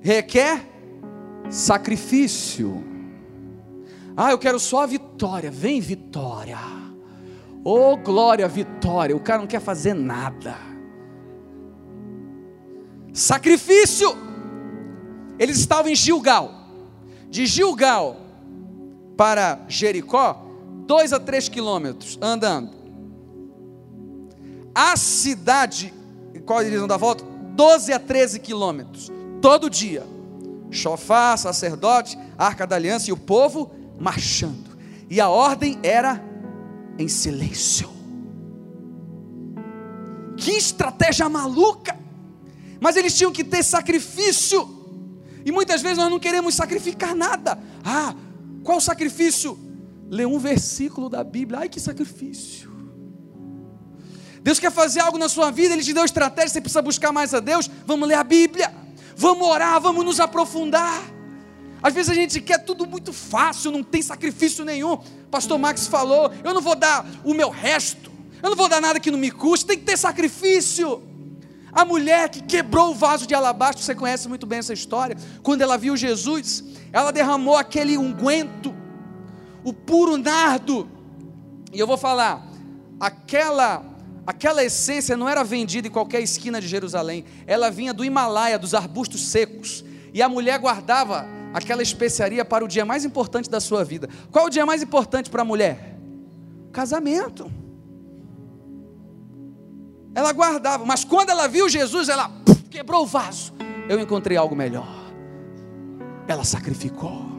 requer 0.00 0.68
sacrifício. 1.48 2.84
Ah, 4.16 4.30
eu 4.30 4.38
quero 4.38 4.60
só 4.60 4.82
a 4.82 4.86
vitória. 4.86 5.50
Vem 5.50 5.80
vitória. 5.80 6.58
Oh, 7.64 7.96
glória, 7.96 8.46
vitória. 8.48 9.16
O 9.16 9.20
cara 9.20 9.40
não 9.40 9.46
quer 9.46 9.60
fazer 9.60 9.94
nada. 9.94 10.56
Sacrifício. 13.12 14.14
Eles 15.38 15.58
estavam 15.58 15.90
em 15.90 15.94
Gilgal. 15.94 16.52
De 17.30 17.46
Gilgal 17.46 18.21
para 19.22 19.60
Jericó, 19.68 20.44
dois 20.84 21.12
a 21.12 21.20
três 21.20 21.48
quilômetros 21.48 22.18
andando. 22.20 22.72
A 24.74 24.96
cidade, 24.96 25.94
qual 26.44 26.58
a 26.58 26.64
direção 26.64 26.88
da 26.88 26.96
volta? 26.96 27.22
12 27.54 27.92
a 27.92 28.00
13 28.00 28.40
quilômetros, 28.40 29.12
todo 29.40 29.70
dia. 29.70 30.04
Chofá, 30.72 31.36
sacerdote, 31.36 32.18
arca 32.36 32.66
da 32.66 32.74
aliança 32.74 33.10
e 33.10 33.12
o 33.12 33.16
povo 33.16 33.70
marchando. 33.96 34.76
E 35.08 35.20
a 35.20 35.28
ordem 35.28 35.78
era 35.84 36.20
em 36.98 37.06
silêncio. 37.06 37.88
Que 40.36 40.50
estratégia 40.50 41.28
maluca! 41.28 41.96
Mas 42.80 42.96
eles 42.96 43.16
tinham 43.16 43.30
que 43.30 43.44
ter 43.44 43.62
sacrifício. 43.62 44.68
E 45.44 45.52
muitas 45.52 45.80
vezes 45.80 45.98
nós 45.98 46.10
não 46.10 46.18
queremos 46.18 46.56
sacrificar 46.56 47.14
nada. 47.14 47.56
Ah, 47.84 48.16
qual 48.62 48.80
sacrifício? 48.80 49.58
Ler 50.08 50.26
um 50.26 50.38
versículo 50.38 51.08
da 51.08 51.24
Bíblia. 51.24 51.60
Ai, 51.60 51.68
que 51.68 51.80
sacrifício. 51.80 52.70
Deus 54.42 54.58
quer 54.58 54.72
fazer 54.72 55.00
algo 55.00 55.18
na 55.18 55.28
sua 55.28 55.50
vida, 55.50 55.74
Ele 55.74 55.84
te 55.84 55.92
deu 55.92 56.04
estratégia, 56.04 56.50
você 56.50 56.60
precisa 56.60 56.82
buscar 56.82 57.12
mais 57.12 57.32
a 57.32 57.40
Deus. 57.40 57.70
Vamos 57.86 58.08
ler 58.08 58.16
a 58.16 58.24
Bíblia, 58.24 58.74
vamos 59.16 59.46
orar, 59.46 59.80
vamos 59.80 60.04
nos 60.04 60.18
aprofundar. 60.18 61.00
Às 61.82 61.94
vezes 61.94 62.10
a 62.10 62.14
gente 62.14 62.40
quer 62.40 62.58
tudo 62.58 62.86
muito 62.86 63.12
fácil, 63.12 63.70
não 63.70 63.82
tem 63.82 64.02
sacrifício 64.02 64.64
nenhum. 64.64 64.98
Pastor 65.30 65.58
Max 65.58 65.86
falou: 65.86 66.32
eu 66.42 66.52
não 66.52 66.60
vou 66.60 66.74
dar 66.74 67.06
o 67.24 67.34
meu 67.34 67.50
resto, 67.50 68.10
eu 68.42 68.50
não 68.50 68.56
vou 68.56 68.68
dar 68.68 68.80
nada 68.80 68.98
que 68.98 69.10
não 69.10 69.18
me 69.18 69.30
custe, 69.30 69.66
tem 69.66 69.78
que 69.78 69.84
ter 69.84 69.96
sacrifício. 69.96 71.02
A 71.72 71.84
mulher 71.84 72.28
que 72.28 72.42
quebrou 72.42 72.90
o 72.90 72.94
vaso 72.94 73.26
de 73.26 73.34
alabastro, 73.34 73.82
você 73.82 73.94
conhece 73.94 74.28
muito 74.28 74.46
bem 74.46 74.58
essa 74.58 74.74
história. 74.74 75.16
Quando 75.42 75.62
ela 75.62 75.78
viu 75.78 75.96
Jesus, 75.96 76.62
ela 76.92 77.10
derramou 77.10 77.56
aquele 77.56 77.96
unguento, 77.96 78.74
o 79.64 79.72
puro 79.72 80.18
nardo. 80.18 80.86
E 81.72 81.78
eu 81.78 81.86
vou 81.86 81.96
falar, 81.96 82.46
aquela 83.00 83.90
aquela 84.26 84.62
essência 84.62 85.16
não 85.16 85.28
era 85.28 85.42
vendida 85.42 85.88
em 85.88 85.90
qualquer 85.90 86.20
esquina 86.20 86.60
de 86.60 86.68
Jerusalém. 86.68 87.24
Ela 87.46 87.70
vinha 87.70 87.92
do 87.92 88.04
Himalaia, 88.04 88.58
dos 88.58 88.74
arbustos 88.74 89.26
secos. 89.28 89.84
E 90.12 90.22
a 90.22 90.28
mulher 90.28 90.58
guardava 90.58 91.26
aquela 91.54 91.82
especiaria 91.82 92.44
para 92.44 92.64
o 92.64 92.68
dia 92.68 92.84
mais 92.84 93.04
importante 93.04 93.50
da 93.50 93.60
sua 93.60 93.82
vida. 93.82 94.08
Qual 94.30 94.46
o 94.46 94.50
dia 94.50 94.64
mais 94.64 94.82
importante 94.82 95.30
para 95.30 95.42
a 95.42 95.44
mulher? 95.44 95.96
Casamento. 96.70 97.50
Ela 100.14 100.32
guardava, 100.32 100.84
mas 100.84 101.04
quando 101.04 101.30
ela 101.30 101.46
viu 101.46 101.68
Jesus, 101.68 102.08
ela 102.08 102.30
quebrou 102.70 103.02
o 103.02 103.06
vaso. 103.06 103.52
Eu 103.88 103.98
encontrei 103.98 104.36
algo 104.36 104.54
melhor 104.54 105.02
ela 106.26 106.44
sacrificou. 106.44 107.30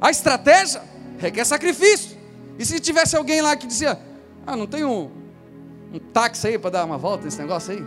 A 0.00 0.10
estratégia 0.10 0.82
requer 1.18 1.44
sacrifício. 1.44 2.16
E 2.58 2.64
se 2.64 2.80
tivesse 2.80 3.16
alguém 3.16 3.40
lá 3.40 3.56
que 3.56 3.66
dizia: 3.66 3.98
Ah, 4.46 4.56
não 4.56 4.66
tem 4.66 4.84
um, 4.84 5.10
um 5.92 5.98
táxi 5.98 6.48
aí 6.48 6.58
para 6.58 6.70
dar 6.70 6.84
uma 6.84 6.98
volta 6.98 7.24
nesse 7.24 7.38
negócio 7.38 7.72
aí? 7.72 7.84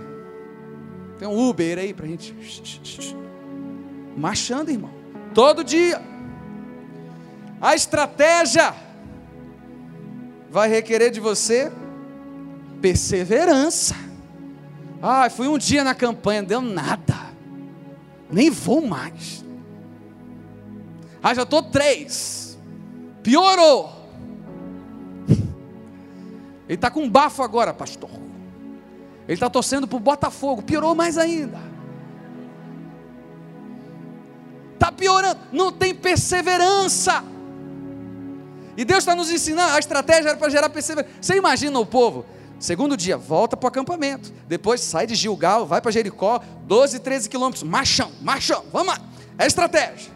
Tem 1.20 1.28
um 1.28 1.50
Uber 1.50 1.78
aí 1.78 1.94
para 1.94 2.06
a 2.06 2.10
gente. 2.10 2.36
Marchando, 4.18 4.70
irmão. 4.70 4.92
Todo 5.34 5.64
dia. 5.64 6.02
A 7.62 7.76
estratégia 7.76 8.74
vai 10.50 10.70
requerer 10.70 11.10
de 11.12 11.20
você 11.20 11.72
perseverança. 12.86 13.96
Ah, 15.02 15.28
fui 15.28 15.48
um 15.48 15.58
dia 15.58 15.84
na 15.84 15.96
campanha, 15.96 16.44
deu 16.44 16.62
nada 16.62 17.26
nem 18.30 18.50
vou 18.50 18.86
mais. 18.86 19.46
Ah, 21.24 21.34
já 21.34 21.44
estou 21.44 21.64
três. 21.64 22.58
Piorou. 23.24 23.92
Ele 26.68 26.76
está 26.76 26.92
com 26.92 27.10
bafo 27.10 27.42
agora, 27.42 27.74
pastor. 27.74 28.10
Ele 29.28 29.34
está 29.34 29.50
torcendo 29.50 29.88
para 29.88 29.98
o 29.98 30.00
Botafogo. 30.00 30.62
Piorou 30.62 30.94
mais 30.94 31.18
ainda. 31.18 31.60
Está 34.74 34.92
piorando. 34.92 35.40
Não 35.52 35.72
tem 35.72 35.96
perseverança. 35.96 37.24
E 38.76 38.84
Deus 38.84 39.00
está 39.00 39.16
nos 39.16 39.32
ensinando. 39.32 39.74
A 39.74 39.80
estratégia 39.80 40.30
era 40.30 40.38
para 40.38 40.50
gerar 40.50 40.70
perseverança. 40.70 41.16
Você 41.22 41.38
imagina 41.38 41.80
o 41.80 41.86
povo 41.86 42.26
Segundo 42.60 42.96
dia, 42.96 43.18
volta 43.18 43.58
para 43.58 43.66
o 43.66 43.70
acampamento. 43.70 44.34
Depois 44.48 44.82
sai 44.82 45.06
de 45.06 45.16
Gilgal, 45.16 45.66
vai 45.66 45.82
para 45.82 45.92
Jericó, 45.92 46.42
12, 46.66 47.00
13 47.00 47.30
quilômetros. 47.30 47.64
Marchão, 47.64 48.12
marchão, 48.22 48.64
vamos 48.72 48.88
lá. 48.88 49.02
É 49.38 49.46
estratégia. 49.46 50.14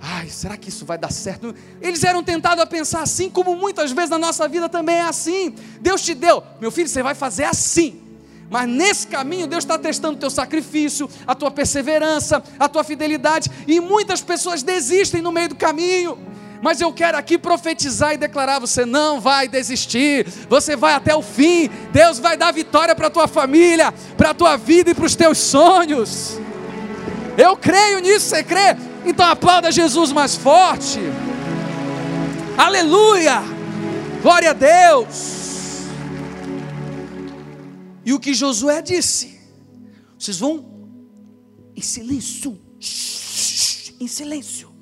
Ai, 0.00 0.28
será 0.28 0.56
que 0.56 0.68
isso 0.68 0.84
vai 0.84 0.98
dar 0.98 1.10
certo? 1.10 1.54
Eles 1.80 2.04
eram 2.04 2.22
tentados 2.22 2.62
a 2.62 2.66
pensar 2.66 3.02
assim, 3.02 3.30
como 3.30 3.56
muitas 3.56 3.90
vezes 3.92 4.10
na 4.10 4.18
nossa 4.18 4.46
vida 4.46 4.68
também 4.68 4.96
é 4.96 5.02
assim. 5.02 5.54
Deus 5.80 6.02
te 6.02 6.14
deu, 6.14 6.42
meu 6.60 6.70
filho, 6.70 6.88
você 6.88 7.02
vai 7.02 7.14
fazer 7.14 7.44
assim. 7.44 8.02
Mas 8.50 8.68
nesse 8.68 9.06
caminho, 9.06 9.46
Deus 9.46 9.64
está 9.64 9.78
testando 9.78 10.16
o 10.16 10.20
teu 10.20 10.28
sacrifício, 10.28 11.08
a 11.26 11.34
tua 11.34 11.50
perseverança, 11.50 12.42
a 12.58 12.68
tua 12.68 12.84
fidelidade. 12.84 13.50
E 13.66 13.80
muitas 13.80 14.20
pessoas 14.20 14.62
desistem 14.62 15.22
no 15.22 15.32
meio 15.32 15.48
do 15.48 15.56
caminho 15.56 16.33
mas 16.64 16.80
eu 16.80 16.90
quero 16.94 17.18
aqui 17.18 17.36
profetizar 17.36 18.14
e 18.14 18.16
declarar: 18.16 18.58
você 18.58 18.86
não 18.86 19.20
vai 19.20 19.46
desistir, 19.46 20.26
você 20.48 20.74
vai 20.74 20.94
até 20.94 21.14
o 21.14 21.20
fim. 21.20 21.68
Deus 21.92 22.18
vai 22.18 22.38
dar 22.38 22.52
vitória 22.52 22.94
para 22.94 23.08
a 23.08 23.10
tua 23.10 23.28
família, 23.28 23.92
para 24.16 24.30
a 24.30 24.34
tua 24.34 24.56
vida 24.56 24.90
e 24.90 24.94
para 24.94 25.04
os 25.04 25.14
teus 25.14 25.36
sonhos. 25.36 26.40
Eu 27.36 27.54
creio 27.54 27.98
nisso, 28.00 28.30
você 28.30 28.42
crê? 28.42 28.78
Então 29.04 29.26
aplauda 29.26 29.70
Jesus 29.70 30.10
mais 30.10 30.36
forte. 30.36 31.00
Aleluia! 32.56 33.42
Glória 34.22 34.48
a 34.48 34.54
Deus! 34.54 35.82
E 38.06 38.14
o 38.14 38.18
que 38.18 38.32
Josué 38.32 38.80
disse? 38.80 39.38
Vocês 40.18 40.38
vão 40.38 40.64
em 41.76 41.82
silêncio, 41.82 42.58
em 44.00 44.08
silêncio. 44.08 44.73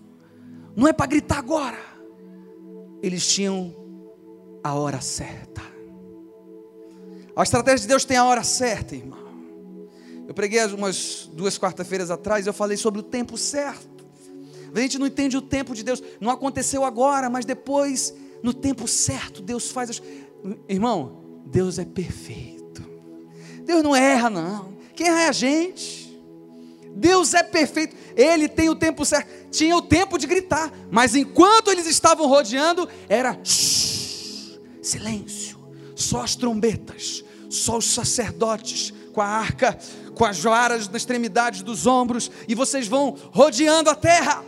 Não 0.75 0.89
é 0.89 0.93
para 0.93 1.07
gritar 1.07 1.39
agora. 1.39 1.79
Eles 3.03 3.27
tinham 3.27 3.75
a 4.63 4.75
hora 4.75 5.01
certa. 5.01 5.63
A 7.35 7.43
estratégia 7.43 7.81
de 7.81 7.89
Deus 7.89 8.05
tem 8.05 8.17
a 8.17 8.25
hora 8.25 8.45
certa, 8.45 8.95
irmão. 8.95 9.19
Eu 10.27 10.35
preguei 10.35 10.65
umas 10.67 11.29
duas 11.33 11.59
quarta-feiras 11.59 12.11
atrás, 12.11 12.47
eu 12.47 12.53
falei 12.53 12.77
sobre 12.77 13.01
o 13.01 13.03
tempo 13.03 13.37
certo. 13.37 14.07
A 14.75 14.81
gente 14.81 14.99
não 14.99 15.07
entende 15.07 15.37
o 15.37 15.43
tempo 15.43 15.75
de 15.75 15.83
Deus. 15.83 16.03
Não 16.21 16.31
aconteceu 16.31 16.85
agora, 16.85 17.29
mas 17.29 17.45
depois, 17.45 18.15
no 18.43 18.55
tempo 18.55 18.89
certo, 18.89 19.43
Deus 19.43 19.71
faz 19.71 19.91
as. 19.91 20.03
Irmão, 20.69 21.43
Deus 21.47 21.79
é 21.79 21.85
perfeito. 21.85 22.83
Deus 23.65 23.83
não 23.83 23.95
erra, 23.95 24.31
não. 24.31 24.73
Quem 24.95 25.09
erra 25.09 25.23
é 25.23 25.29
a 25.29 25.33
gente. 25.33 26.02
Deus 26.94 27.35
é 27.35 27.42
perfeito, 27.42 27.96
Ele 28.16 28.48
tem 28.48 28.68
o 28.68 28.74
tempo 28.74 29.05
certo. 29.05 29.50
Tinha 29.50 29.76
o 29.76 29.83
tempo 29.83 30.18
de 30.18 30.26
gritar, 30.26 30.72
mas 30.90 31.14
enquanto 31.14 31.70
eles 31.70 31.87
estavam 31.87 32.28
rodeando, 32.28 32.88
era 33.09 33.38
silêncio, 33.44 35.59
só 35.94 36.22
as 36.22 36.35
trombetas, 36.35 37.24
só 37.48 37.78
os 37.78 37.87
sacerdotes 37.87 38.92
com 39.12 39.20
a 39.20 39.26
arca, 39.26 39.78
com 40.14 40.24
as 40.24 40.40
varas 40.40 40.88
nas 40.88 41.02
extremidades 41.02 41.62
dos 41.62 41.87
ombros, 41.87 42.31
e 42.48 42.55
vocês 42.55 42.87
vão 42.87 43.16
rodeando 43.31 43.90
a 43.90 43.94
terra. 43.94 44.44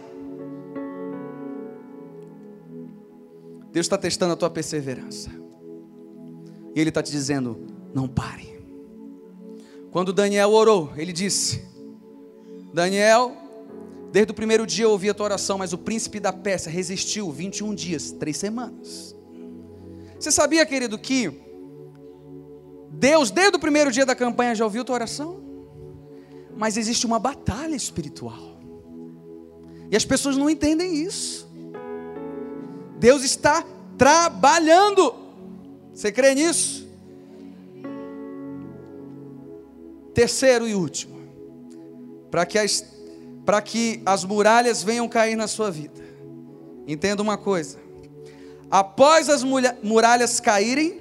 Deus 3.70 3.87
está 3.87 3.98
testando 3.98 4.33
a 4.33 4.37
tua 4.37 4.50
perseverança, 4.50 5.30
e 6.74 6.80
Ele 6.80 6.90
está 6.90 7.02
te 7.02 7.11
dizendo: 7.11 7.66
não 7.94 8.09
pare. 8.09 8.54
Quando 9.90 10.12
Daniel 10.12 10.50
orou, 10.50 10.92
ele 10.96 11.12
disse: 11.12 11.64
Daniel, 12.75 13.37
desde 14.11 14.33
o 14.33 14.35
primeiro 14.35 14.67
dia 14.67 14.85
eu 14.85 14.91
ouvi 14.91 15.09
a 15.09 15.15
tua 15.15 15.27
oração, 15.27 15.57
mas 15.57 15.73
o 15.73 15.79
príncipe 15.79 16.19
da 16.19 16.33
Pérsia 16.33 16.73
resistiu 16.73 17.31
21 17.31 17.73
dias, 17.73 18.11
três 18.11 18.37
semanas. 18.37 19.15
Você 20.19 20.33
sabia, 20.33 20.67
querido, 20.67 20.99
que 20.99 21.41
Deus, 22.91 23.31
desde 23.31 23.57
o 23.57 23.61
primeiro 23.61 23.93
dia 23.93 24.05
da 24.05 24.17
campanha, 24.17 24.57
já 24.57 24.65
ouviu 24.65 24.85
tua 24.85 24.97
oração? 24.97 25.41
Mas 26.57 26.77
existe 26.77 27.07
uma 27.07 27.21
batalha 27.21 27.77
espiritual. 27.77 28.59
E 29.89 29.97
as 29.97 30.05
pessoas 30.05 30.37
não 30.37 30.51
entendem 30.51 30.97
isso. 30.97 31.49
Deus 32.99 33.23
está 33.23 33.65
trabalhando. 33.97 35.15
Você 35.95 36.11
crê 36.11 36.35
nisso? 36.35 36.89
Terceiro 40.13 40.67
e 40.67 40.75
último, 40.75 41.13
para 42.35 42.44
que, 42.44 42.59
as, 42.59 42.85
para 43.47 43.62
que 43.62 44.03
as 44.05 44.25
muralhas 44.25 44.83
venham 44.83 45.09
cair 45.09 45.37
na 45.37 45.47
sua 45.47 45.70
vida, 45.70 46.03
entenda 46.85 47.23
uma 47.23 47.38
coisa: 47.38 47.79
após 48.68 49.29
as 49.29 49.44
muralhas 49.44 50.40
caírem, 50.40 51.01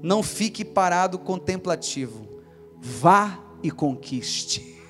não 0.00 0.22
fique 0.22 0.64
parado 0.64 1.18
contemplativo, 1.18 2.24
vá 2.80 3.36
e 3.64 3.70
conquiste. 3.72 4.80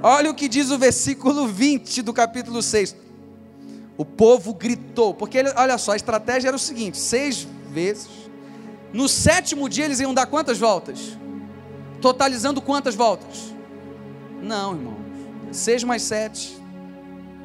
Olha 0.00 0.30
o 0.30 0.34
que 0.34 0.46
diz 0.46 0.70
o 0.70 0.78
versículo 0.78 1.48
20 1.48 2.02
do 2.02 2.12
capítulo 2.12 2.62
6. 2.62 2.94
O 3.98 4.04
povo 4.04 4.54
gritou, 4.54 5.12
porque 5.12 5.38
ele, 5.38 5.52
olha 5.56 5.76
só, 5.76 5.90
a 5.90 5.96
estratégia 5.96 6.46
era 6.46 6.56
o 6.56 6.60
seguinte: 6.60 6.98
seis 6.98 7.48
vezes. 7.68 8.08
No 8.92 9.08
sétimo 9.08 9.68
dia 9.68 9.86
eles 9.86 9.98
iam 9.98 10.14
dar 10.14 10.26
quantas 10.26 10.58
voltas? 10.58 11.20
Totalizando 12.02 12.60
quantas 12.60 12.94
voltas? 12.94 13.54
Não, 14.42 14.74
irmãos. 14.74 14.96
Seis 15.52 15.84
mais 15.84 16.02
sete, 16.02 16.60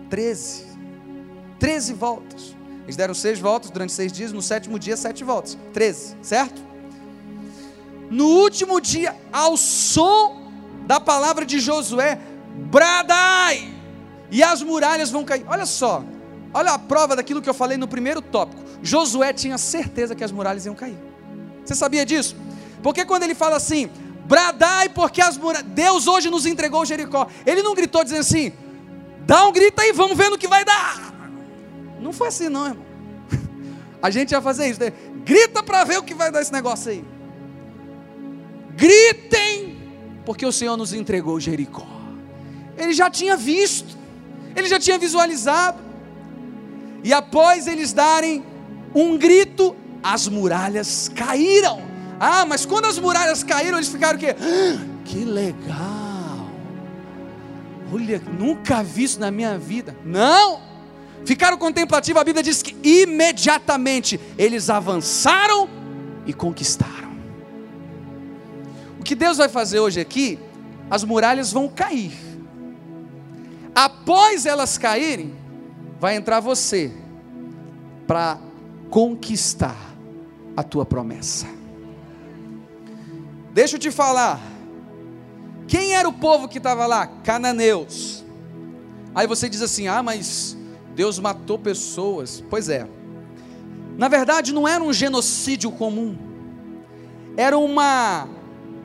treze. 0.09 0.65
Treze 1.59 1.93
voltas. 1.93 2.55
Eles 2.83 2.95
deram 2.95 3.13
seis 3.13 3.39
voltas 3.39 3.69
durante 3.69 3.93
seis 3.93 4.11
dias, 4.11 4.33
no 4.33 4.41
sétimo 4.41 4.79
dia, 4.79 4.97
sete 4.97 5.23
voltas. 5.23 5.57
Treze, 5.73 6.15
certo? 6.21 6.61
No 8.09 8.25
último 8.25 8.81
dia, 8.81 9.15
ao 9.31 9.55
som 9.57 10.51
da 10.87 10.99
palavra 10.99 11.45
de 11.45 11.59
Josué, 11.59 12.19
bradai, 12.71 13.69
e 14.31 14.41
as 14.41 14.61
muralhas 14.61 15.11
vão 15.11 15.23
cair. 15.23 15.45
Olha 15.47 15.65
só, 15.65 16.03
olha 16.53 16.71
a 16.71 16.79
prova 16.79 17.15
daquilo 17.15 17.41
que 17.41 17.49
eu 17.49 17.53
falei 17.53 17.77
no 17.77 17.87
primeiro 17.87 18.21
tópico. 18.21 18.63
Josué 18.81 19.33
tinha 19.33 19.57
certeza 19.57 20.15
que 20.15 20.23
as 20.23 20.31
muralhas 20.31 20.65
iam 20.65 20.73
cair. 20.73 20.97
Você 21.65 21.75
sabia 21.75 22.05
disso? 22.05 22.35
Porque 22.81 23.03
quando 23.03 23.23
ele 23.23 23.35
fala 23.35 23.57
assim, 23.57 23.89
bradai, 24.27 24.89
porque 24.89 25.21
as 25.21 25.37
muralhas, 25.37 25.67
Deus 25.69 26.07
hoje 26.07 26.29
nos 26.29 26.45
entregou 26.45 26.85
Jericó. 26.85 27.27
Ele 27.45 27.63
não 27.63 27.73
gritou 27.73 28.03
dizendo 28.03 28.21
assim, 28.21 28.53
dá 29.25 29.45
um 29.45 29.51
grito 29.51 29.79
aí, 29.79 29.91
vamos 29.91 30.17
ver 30.17 30.29
no 30.29 30.37
que 30.37 30.47
vai 30.47 30.63
dar. 30.63 31.13
Não 31.99 32.13
foi 32.13 32.27
assim, 32.27 32.49
não, 32.49 32.67
irmão. 32.67 32.85
A 34.01 34.09
gente 34.09 34.31
ia 34.31 34.41
fazer 34.41 34.69
isso, 34.69 34.79
né? 34.79 34.91
grita 35.25 35.63
para 35.63 35.83
ver 35.83 35.97
o 35.97 36.03
que 36.03 36.13
vai 36.13 36.31
dar 36.31 36.41
esse 36.41 36.53
negócio 36.53 36.91
aí. 36.91 37.03
Gritem, 38.75 39.77
porque 40.25 40.45
o 40.45 40.51
Senhor 40.51 40.77
nos 40.77 40.93
entregou 40.93 41.39
Jericó 41.39 41.97
ele 42.77 42.93
já 42.93 43.09
tinha 43.09 43.35
visto, 43.35 43.97
ele 44.55 44.67
já 44.67 44.79
tinha 44.79 44.97
visualizado. 44.97 45.79
E 47.03 47.11
após 47.11 47.67
eles 47.67 47.91
darem 47.91 48.43
um 48.93 49.17
grito, 49.17 49.75
as 50.01 50.27
muralhas 50.27 51.09
caíram. 51.09 51.81
Ah, 52.19 52.45
mas 52.45 52.65
quando 52.65 52.85
as 52.85 52.97
muralhas 52.97 53.43
caíram, 53.43 53.77
eles 53.77 53.89
ficaram 53.89 54.17
o 54.17 54.19
quê? 54.19 54.35
Ah, 54.39 54.85
que 55.05 55.23
legal! 55.23 56.47
Olha, 57.93 58.21
nunca 58.37 58.83
vi 58.83 59.03
isso 59.03 59.19
na 59.19 59.31
minha 59.31 59.57
vida. 59.57 59.95
Não! 60.03 60.61
Ficaram 61.25 61.57
contemplativos, 61.57 62.21
a 62.21 62.25
Bíblia 62.25 62.43
diz 62.43 62.61
que 62.61 62.75
imediatamente 62.83 64.19
eles 64.37 64.69
avançaram 64.69 65.69
e 66.25 66.33
conquistaram. 66.33 67.17
O 68.99 69.03
que 69.03 69.15
Deus 69.15 69.37
vai 69.37 69.49
fazer 69.49 69.79
hoje 69.79 69.99
aqui, 69.99 70.39
as 70.89 71.03
muralhas 71.03 71.51
vão 71.51 71.67
cair 71.67 72.27
após 73.77 74.47
elas 74.47 74.75
caírem, 74.75 75.35
vai 75.99 76.15
entrar 76.15 76.39
você 76.39 76.91
para 78.07 78.39
conquistar 78.89 79.77
a 80.55 80.63
tua 80.63 80.83
promessa. 80.83 81.45
Deixa 83.57 83.75
eu 83.75 83.79
te 83.79 83.89
falar. 83.89 84.39
Quem 85.67 85.95
era 85.95 86.07
o 86.07 86.13
povo 86.13 86.47
que 86.47 86.59
estava 86.59 86.85
lá? 86.85 87.07
Cananeus. 87.07 88.23
Aí 89.15 89.25
você 89.25 89.49
diz 89.49 89.63
assim: 89.63 89.87
ah, 89.87 90.03
mas 90.03 90.55
Deus 90.93 91.17
matou 91.17 91.57
pessoas. 91.57 92.43
Pois 92.51 92.69
é. 92.69 92.87
Na 93.97 94.07
verdade, 94.09 94.53
não 94.53 94.67
era 94.67 94.83
um 94.83 94.93
genocídio 94.93 95.71
comum. 95.71 96.15
Era 97.35 97.57
uma 97.57 98.27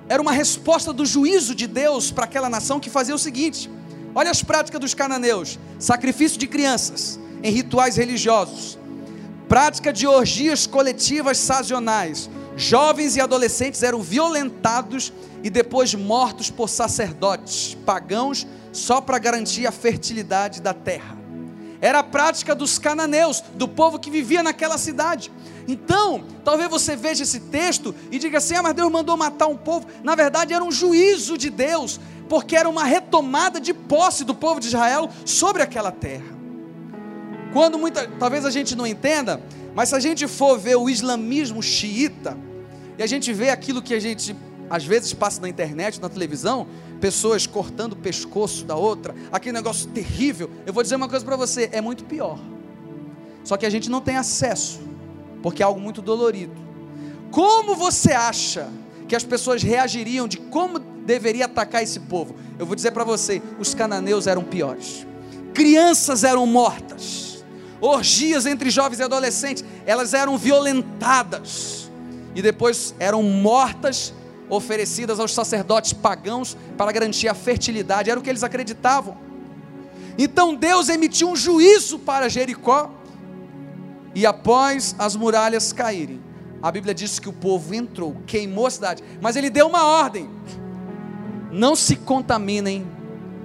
era 0.09 0.23
uma 0.23 0.33
resposta 0.33 0.91
do 0.91 1.05
juízo 1.05 1.55
de 1.55 1.67
Deus 1.67 2.11
para 2.11 2.25
aquela 2.25 2.49
nação 2.49 2.81
que 2.81 2.89
fazia 2.89 3.15
o 3.15 3.19
seguinte: 3.19 3.71
Olha 4.15 4.31
as 4.31 4.43
práticas 4.43 4.81
dos 4.81 4.95
cananeus: 4.95 5.59
sacrifício 5.79 6.39
de 6.39 6.47
crianças 6.47 7.21
em 7.43 7.53
rituais 7.53 7.97
religiosos, 7.97 8.79
prática 9.51 9.93
de 9.93 10.07
orgias 10.07 10.67
coletivas 10.67 11.37
sazonais. 11.37 12.31
Jovens 12.57 13.17
e 13.17 13.21
adolescentes 13.21 13.83
eram 13.83 14.03
violentados 14.03 15.13
e 15.43 15.51
depois 15.51 15.95
mortos 15.95 16.51
por 16.51 16.69
sacerdotes 16.69 17.77
pagãos 17.87 18.47
só 18.73 19.01
para 19.01 19.19
garantir 19.19 19.67
a 19.67 19.73
fertilidade 19.73 20.61
da 20.61 20.75
terra. 20.75 21.19
Era 21.81 21.99
a 21.99 22.05
prática 22.05 22.55
dos 22.55 22.79
cananeus, 22.79 23.43
do 23.55 23.67
povo 23.67 23.99
que 23.99 24.11
vivia 24.11 24.43
naquela 24.43 24.79
cidade. 24.79 25.33
Então, 25.67 26.25
talvez 26.45 26.71
você 26.71 26.95
veja 26.95 27.25
esse 27.25 27.41
texto 27.41 27.93
e 28.11 28.21
diga 28.21 28.39
assim: 28.39 28.55
ah, 28.55 28.63
mas 28.63 28.75
Deus 28.75 28.91
mandou 28.91 29.17
matar 29.17 29.49
um 29.49 29.57
povo. 29.57 29.87
Na 30.05 30.15
verdade, 30.15 30.55
era 30.55 30.63
um 30.63 30.71
juízo 30.71 31.37
de 31.37 31.51
Deus 31.51 31.99
porque 32.29 32.57
era 32.57 32.69
uma 32.69 32.85
retomada 32.85 33.61
de 33.61 33.75
posse 33.75 34.25
do 34.25 34.35
povo 34.35 34.61
de 34.61 34.69
Israel 34.69 35.11
sobre 35.25 35.61
aquela 35.63 35.91
terra. 35.91 36.25
Quando 37.53 37.79
muita, 37.79 38.09
talvez 38.19 38.47
a 38.47 38.51
gente 38.51 38.75
não 38.75 38.87
entenda, 38.87 39.43
mas 39.75 39.89
se 39.89 39.95
a 39.95 40.01
gente 40.01 40.27
for 40.27 40.59
ver 40.59 40.77
o 40.77 40.89
islamismo 40.89 41.63
xiita, 41.63 42.37
e 42.99 43.03
a 43.03 43.07
gente 43.07 43.33
vê 43.33 43.51
aquilo 43.51 43.81
que 43.81 43.95
a 43.95 44.01
gente 44.01 44.37
às 44.69 44.85
vezes 44.85 45.13
passa 45.13 45.41
na 45.41 45.49
internet, 45.49 46.01
na 46.01 46.09
televisão, 46.09 46.67
pessoas 47.01 47.47
cortando 47.47 47.93
o 47.93 47.97
pescoço 47.97 48.65
da 48.65 48.77
outra, 48.77 49.15
aquele 49.31 49.53
negócio 49.53 49.89
terrível. 49.91 50.51
Eu 50.65 50.73
vou 50.73 50.83
dizer 50.83 50.97
uma 50.97 51.09
coisa 51.09 51.25
para 51.25 51.37
você, 51.37 51.69
é 51.73 51.81
muito 51.81 52.05
pior. 52.05 52.39
Só 53.45 53.57
que 53.57 53.67
a 53.67 53.71
gente 53.71 53.91
não 53.91 54.01
tem 54.01 54.17
acesso, 54.17 54.81
porque 55.43 55.63
é 55.63 55.67
algo 55.67 55.81
muito 55.81 56.01
dolorido. 56.01 56.55
Como 57.31 57.75
você 57.75 58.13
acha 58.13 58.69
que 59.09 59.17
as 59.17 59.25
pessoas 59.25 59.63
reagiriam 59.63 60.27
de 60.27 60.39
como 60.39 60.79
deveria 60.79 61.45
atacar 61.45 61.83
esse 61.83 62.01
povo. 62.01 62.35
Eu 62.59 62.65
vou 62.65 62.75
dizer 62.75 62.93
para 62.93 63.05
você: 63.05 63.43
os 63.59 63.75
cananeus 63.75 64.27
eram 64.27 64.43
piores, 64.43 65.07
crianças 65.53 66.25
eram 66.25 66.47
mortas, 66.47 67.32
orgias 67.83 68.47
entre 68.47 68.71
jovens 68.71 69.01
e 69.01 69.03
adolescentes, 69.03 69.65
elas 69.85 70.15
eram 70.15 70.39
violentadas 70.39 71.91
e 72.35 72.41
depois 72.41 72.95
eram 72.99 73.23
mortas, 73.23 74.15
oferecidas 74.49 75.19
aos 75.19 75.33
sacerdotes 75.33 75.93
pagãos 75.93 76.57
para 76.77 76.93
garantir 76.93 77.27
a 77.29 77.35
fertilidade, 77.35 78.11
era 78.11 78.21
o 78.21 78.23
que 78.23 78.31
eles 78.31 78.45
acreditavam. 78.45 79.17
Então 80.17 80.55
Deus 80.55 80.89
emitiu 80.89 81.31
um 81.31 81.37
juízo 81.37 81.99
para 81.99 82.29
Jericó, 82.29 82.91
e 84.15 84.27
após 84.27 84.95
as 84.99 85.17
muralhas 85.17 85.73
caírem, 85.73 86.21
a 86.63 86.71
Bíblia 86.71 86.95
diz 86.95 87.19
que 87.19 87.29
o 87.29 87.33
povo 87.33 87.75
entrou, 87.75 88.17
queimou 88.27 88.67
a 88.67 88.71
cidade, 88.71 89.03
mas 89.21 89.37
ele 89.37 89.49
deu 89.51 89.67
uma 89.67 89.85
ordem: 89.85 90.31
não 91.51 91.75
se 91.75 91.97
contaminem 91.97 92.87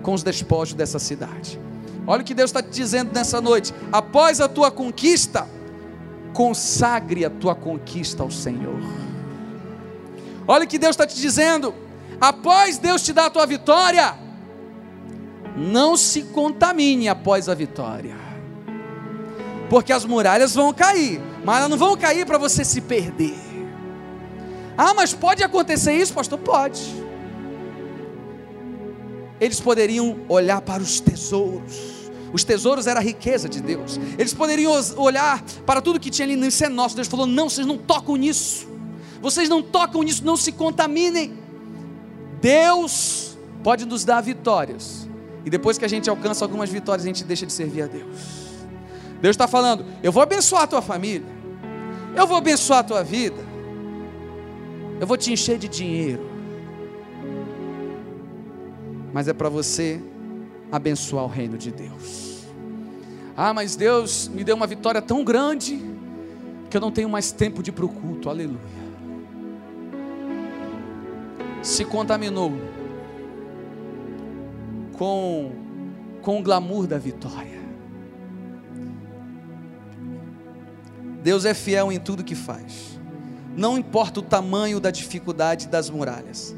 com 0.03 0.13
os 0.13 0.23
despojos 0.23 0.73
dessa 0.73 0.99
cidade. 0.99 1.59
Olha 2.07 2.21
o 2.21 2.25
que 2.25 2.33
Deus 2.33 2.49
está 2.49 2.63
te 2.63 2.69
dizendo 2.69 3.11
nessa 3.13 3.41
noite. 3.41 3.73
Após 3.91 4.39
a 4.39 4.47
tua 4.47 4.71
conquista, 4.71 5.45
consagre 6.33 7.25
a 7.25 7.29
tua 7.29 7.53
conquista 7.53 8.23
ao 8.23 8.31
Senhor. 8.31 8.79
Olha 10.47 10.63
o 10.63 10.67
que 10.67 10.79
Deus 10.79 10.91
está 10.91 11.05
te 11.05 11.19
dizendo. 11.19 11.75
Após 12.19 12.77
Deus 12.77 13.03
te 13.03 13.11
dar 13.11 13.25
a 13.25 13.29
tua 13.29 13.45
vitória, 13.45 14.15
não 15.55 15.97
se 15.97 16.23
contamine 16.23 17.09
após 17.09 17.49
a 17.49 17.53
vitória. 17.53 18.15
Porque 19.69 19.91
as 19.91 20.05
muralhas 20.05 20.55
vão 20.55 20.73
cair, 20.73 21.21
mas 21.43 21.57
elas 21.57 21.69
não 21.69 21.77
vão 21.77 21.97
cair 21.97 22.25
para 22.25 22.37
você 22.37 22.63
se 22.63 22.79
perder. 22.79 23.35
Ah, 24.77 24.93
mas 24.93 25.13
pode 25.13 25.43
acontecer 25.43 25.91
isso, 25.91 26.13
pastor? 26.13 26.39
Pode 26.39 27.05
eles 29.39 29.59
poderiam 29.59 30.19
olhar 30.27 30.61
para 30.61 30.81
os 30.81 30.99
tesouros. 30.99 31.96
Os 32.33 32.43
tesouros 32.43 32.87
era 32.87 32.99
a 32.99 33.03
riqueza 33.03 33.47
de 33.47 33.61
Deus. 33.61 33.99
Eles 34.17 34.33
poderiam 34.33 34.73
olhar 34.97 35.43
para 35.65 35.81
tudo 35.81 35.99
que 35.99 36.09
tinha 36.09 36.27
ali, 36.27 36.47
isso 36.47 36.63
é 36.63 36.69
nosso. 36.69 36.95
Deus 36.95 37.07
falou: 37.07 37.25
não, 37.25 37.49
vocês 37.49 37.65
não 37.65 37.77
tocam 37.77 38.15
nisso. 38.15 38.67
Vocês 39.21 39.49
não 39.49 39.61
tocam 39.61 40.03
nisso, 40.03 40.23
não 40.23 40.37
se 40.37 40.51
contaminem. 40.51 41.33
Deus 42.41 43.37
pode 43.63 43.85
nos 43.85 44.05
dar 44.05 44.21
vitórias. 44.21 45.07
E 45.45 45.49
depois 45.49 45.77
que 45.77 45.85
a 45.85 45.87
gente 45.87 46.09
alcança 46.09 46.43
algumas 46.43 46.69
vitórias, 46.69 47.05
a 47.05 47.07
gente 47.07 47.23
deixa 47.23 47.45
de 47.45 47.53
servir 47.53 47.83
a 47.83 47.87
Deus. 47.87 48.47
Deus 49.21 49.33
está 49.33 49.47
falando: 49.47 49.85
eu 50.03 50.11
vou 50.11 50.21
abençoar 50.21 50.63
a 50.63 50.67
tua 50.67 50.81
família, 50.81 51.27
eu 52.15 52.27
vou 52.27 52.37
abençoar 52.37 52.79
a 52.79 52.83
tua 52.83 53.03
vida, 53.03 53.43
eu 54.99 55.07
vou 55.07 55.17
te 55.17 55.31
encher 55.31 55.57
de 55.57 55.67
dinheiro, 55.67 56.29
mas 59.13 59.27
é 59.27 59.33
para 59.33 59.49
você 59.49 60.01
abençoar 60.71 61.23
o 61.23 61.27
reino 61.27 61.57
de 61.57 61.71
Deus. 61.71 62.45
Ah, 63.35 63.53
mas 63.53 63.75
Deus 63.75 64.27
me 64.27 64.43
deu 64.43 64.55
uma 64.55 64.67
vitória 64.67 65.01
tão 65.01 65.23
grande 65.23 65.79
que 66.69 66.75
eu 66.75 66.81
não 66.81 66.91
tenho 66.91 67.09
mais 67.09 67.31
tempo 67.31 67.61
de 67.61 67.69
ir 67.69 67.73
para 67.73 67.85
o 67.85 67.89
culto, 67.89 68.29
aleluia. 68.29 68.59
Se 71.61 71.85
contaminou 71.85 72.51
com, 74.93 75.51
com 76.21 76.39
o 76.39 76.43
glamour 76.43 76.87
da 76.87 76.97
vitória. 76.97 77.57
Deus 81.21 81.45
é 81.45 81.53
fiel 81.53 81.91
em 81.91 81.99
tudo 81.99 82.23
que 82.23 82.35
faz. 82.35 82.99
Não 83.55 83.77
importa 83.77 84.19
o 84.19 84.23
tamanho 84.23 84.79
da 84.79 84.91
dificuldade 84.91 85.67
das 85.67 85.89
muralhas, 85.89 86.55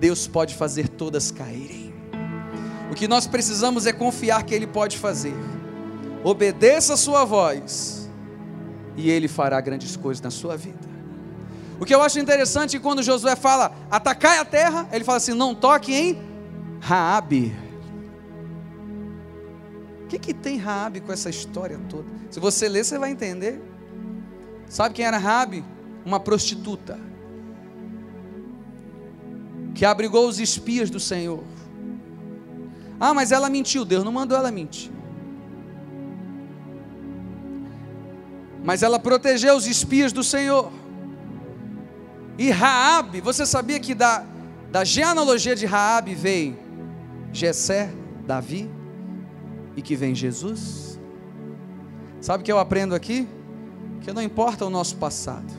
Deus 0.00 0.26
pode 0.26 0.54
fazer 0.54 0.88
todas 0.88 1.30
caírem. 1.30 1.83
O 2.90 2.94
que 2.94 3.08
nós 3.08 3.26
precisamos 3.26 3.86
é 3.86 3.92
confiar 3.92 4.42
que 4.42 4.54
Ele 4.54 4.66
pode 4.66 4.98
fazer. 4.98 5.34
Obedeça 6.22 6.94
a 6.94 6.96
Sua 6.96 7.24
voz, 7.24 8.08
e 8.96 9.10
Ele 9.10 9.28
fará 9.28 9.60
grandes 9.60 9.96
coisas 9.96 10.22
na 10.22 10.30
sua 10.30 10.56
vida. 10.56 10.94
O 11.80 11.84
que 11.84 11.94
eu 11.94 12.00
acho 12.00 12.18
interessante 12.18 12.76
é 12.76 12.80
quando 12.80 13.02
Josué 13.02 13.34
fala, 13.34 13.74
atacai 13.90 14.38
a 14.38 14.44
terra, 14.44 14.88
ele 14.92 15.04
fala 15.04 15.18
assim: 15.18 15.34
não 15.34 15.54
toque 15.54 15.92
em 15.92 16.22
Raabe. 16.80 17.54
O 20.04 20.06
que, 20.06 20.18
que 20.18 20.32
tem 20.32 20.56
Raabe 20.56 21.00
com 21.00 21.12
essa 21.12 21.28
história 21.28 21.80
toda? 21.88 22.06
Se 22.30 22.38
você 22.38 22.68
ler, 22.68 22.84
você 22.84 22.98
vai 22.98 23.10
entender. 23.10 23.60
Sabe 24.68 24.94
quem 24.94 25.04
era 25.04 25.18
Raabe? 25.18 25.64
Uma 26.04 26.20
prostituta 26.20 26.98
que 29.74 29.84
abrigou 29.84 30.28
os 30.28 30.38
espias 30.38 30.88
do 30.88 31.00
Senhor. 31.00 31.42
Ah, 32.98 33.12
mas 33.12 33.32
ela 33.32 33.48
mentiu, 33.50 33.84
Deus 33.84 34.04
não 34.04 34.12
mandou 34.12 34.36
ela 34.36 34.50
mentir. 34.50 34.90
Mas 38.62 38.82
ela 38.82 38.98
protegeu 38.98 39.54
os 39.56 39.66
espias 39.66 40.12
do 40.12 40.24
Senhor. 40.24 40.72
E 42.38 42.50
Raabe, 42.50 43.20
você 43.20 43.44
sabia 43.44 43.78
que 43.78 43.94
da, 43.94 44.24
da 44.70 44.84
genealogia 44.84 45.54
de 45.54 45.66
Raabe 45.66 46.14
veio 46.14 46.56
Jessé, 47.32 47.92
Davi 48.26 48.70
e 49.76 49.82
que 49.82 49.94
vem 49.94 50.14
Jesus? 50.14 50.98
Sabe 52.20 52.42
o 52.42 52.44
que 52.44 52.50
eu 52.50 52.58
aprendo 52.58 52.94
aqui? 52.94 53.28
Que 54.00 54.12
não 54.12 54.22
importa 54.22 54.64
o 54.64 54.70
nosso 54.70 54.96
passado, 54.96 55.52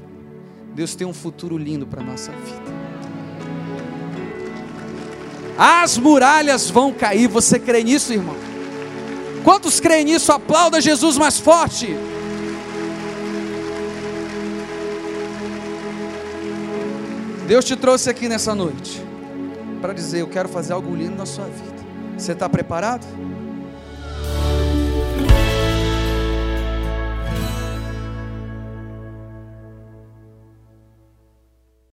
Deus 0.73 0.95
tem 0.95 1.05
um 1.05 1.13
futuro 1.13 1.57
lindo 1.57 1.86
para 1.86 2.01
a 2.01 2.03
nossa 2.03 2.31
vida. 2.31 2.84
As 5.58 5.97
muralhas 5.97 6.70
vão 6.70 6.91
cair, 6.91 7.28
você 7.28 7.58
crê 7.58 7.84
nisso, 7.84 8.12
irmão? 8.12 8.36
Quantos 9.43 9.80
creem 9.80 10.06
nisso? 10.06 10.32
Aplauda 10.32 10.82
Jesus 10.82 11.18
mais 11.18 11.39
forte. 11.39 11.95
Deus 17.47 17.64
te 17.64 17.76
trouxe 17.76 18.10
aqui 18.10 18.28
nessa 18.28 18.56
noite 18.56 19.01
para 19.80 19.93
dizer: 19.93 20.22
Eu 20.22 20.28
quero 20.28 20.49
fazer 20.49 20.74
algo 20.74 20.95
lindo 20.95 21.16
na 21.16 21.28
sua 21.28 21.45
vida. 21.45 21.86
Você 22.18 22.32
está 22.32 22.49
preparado? 22.49 23.06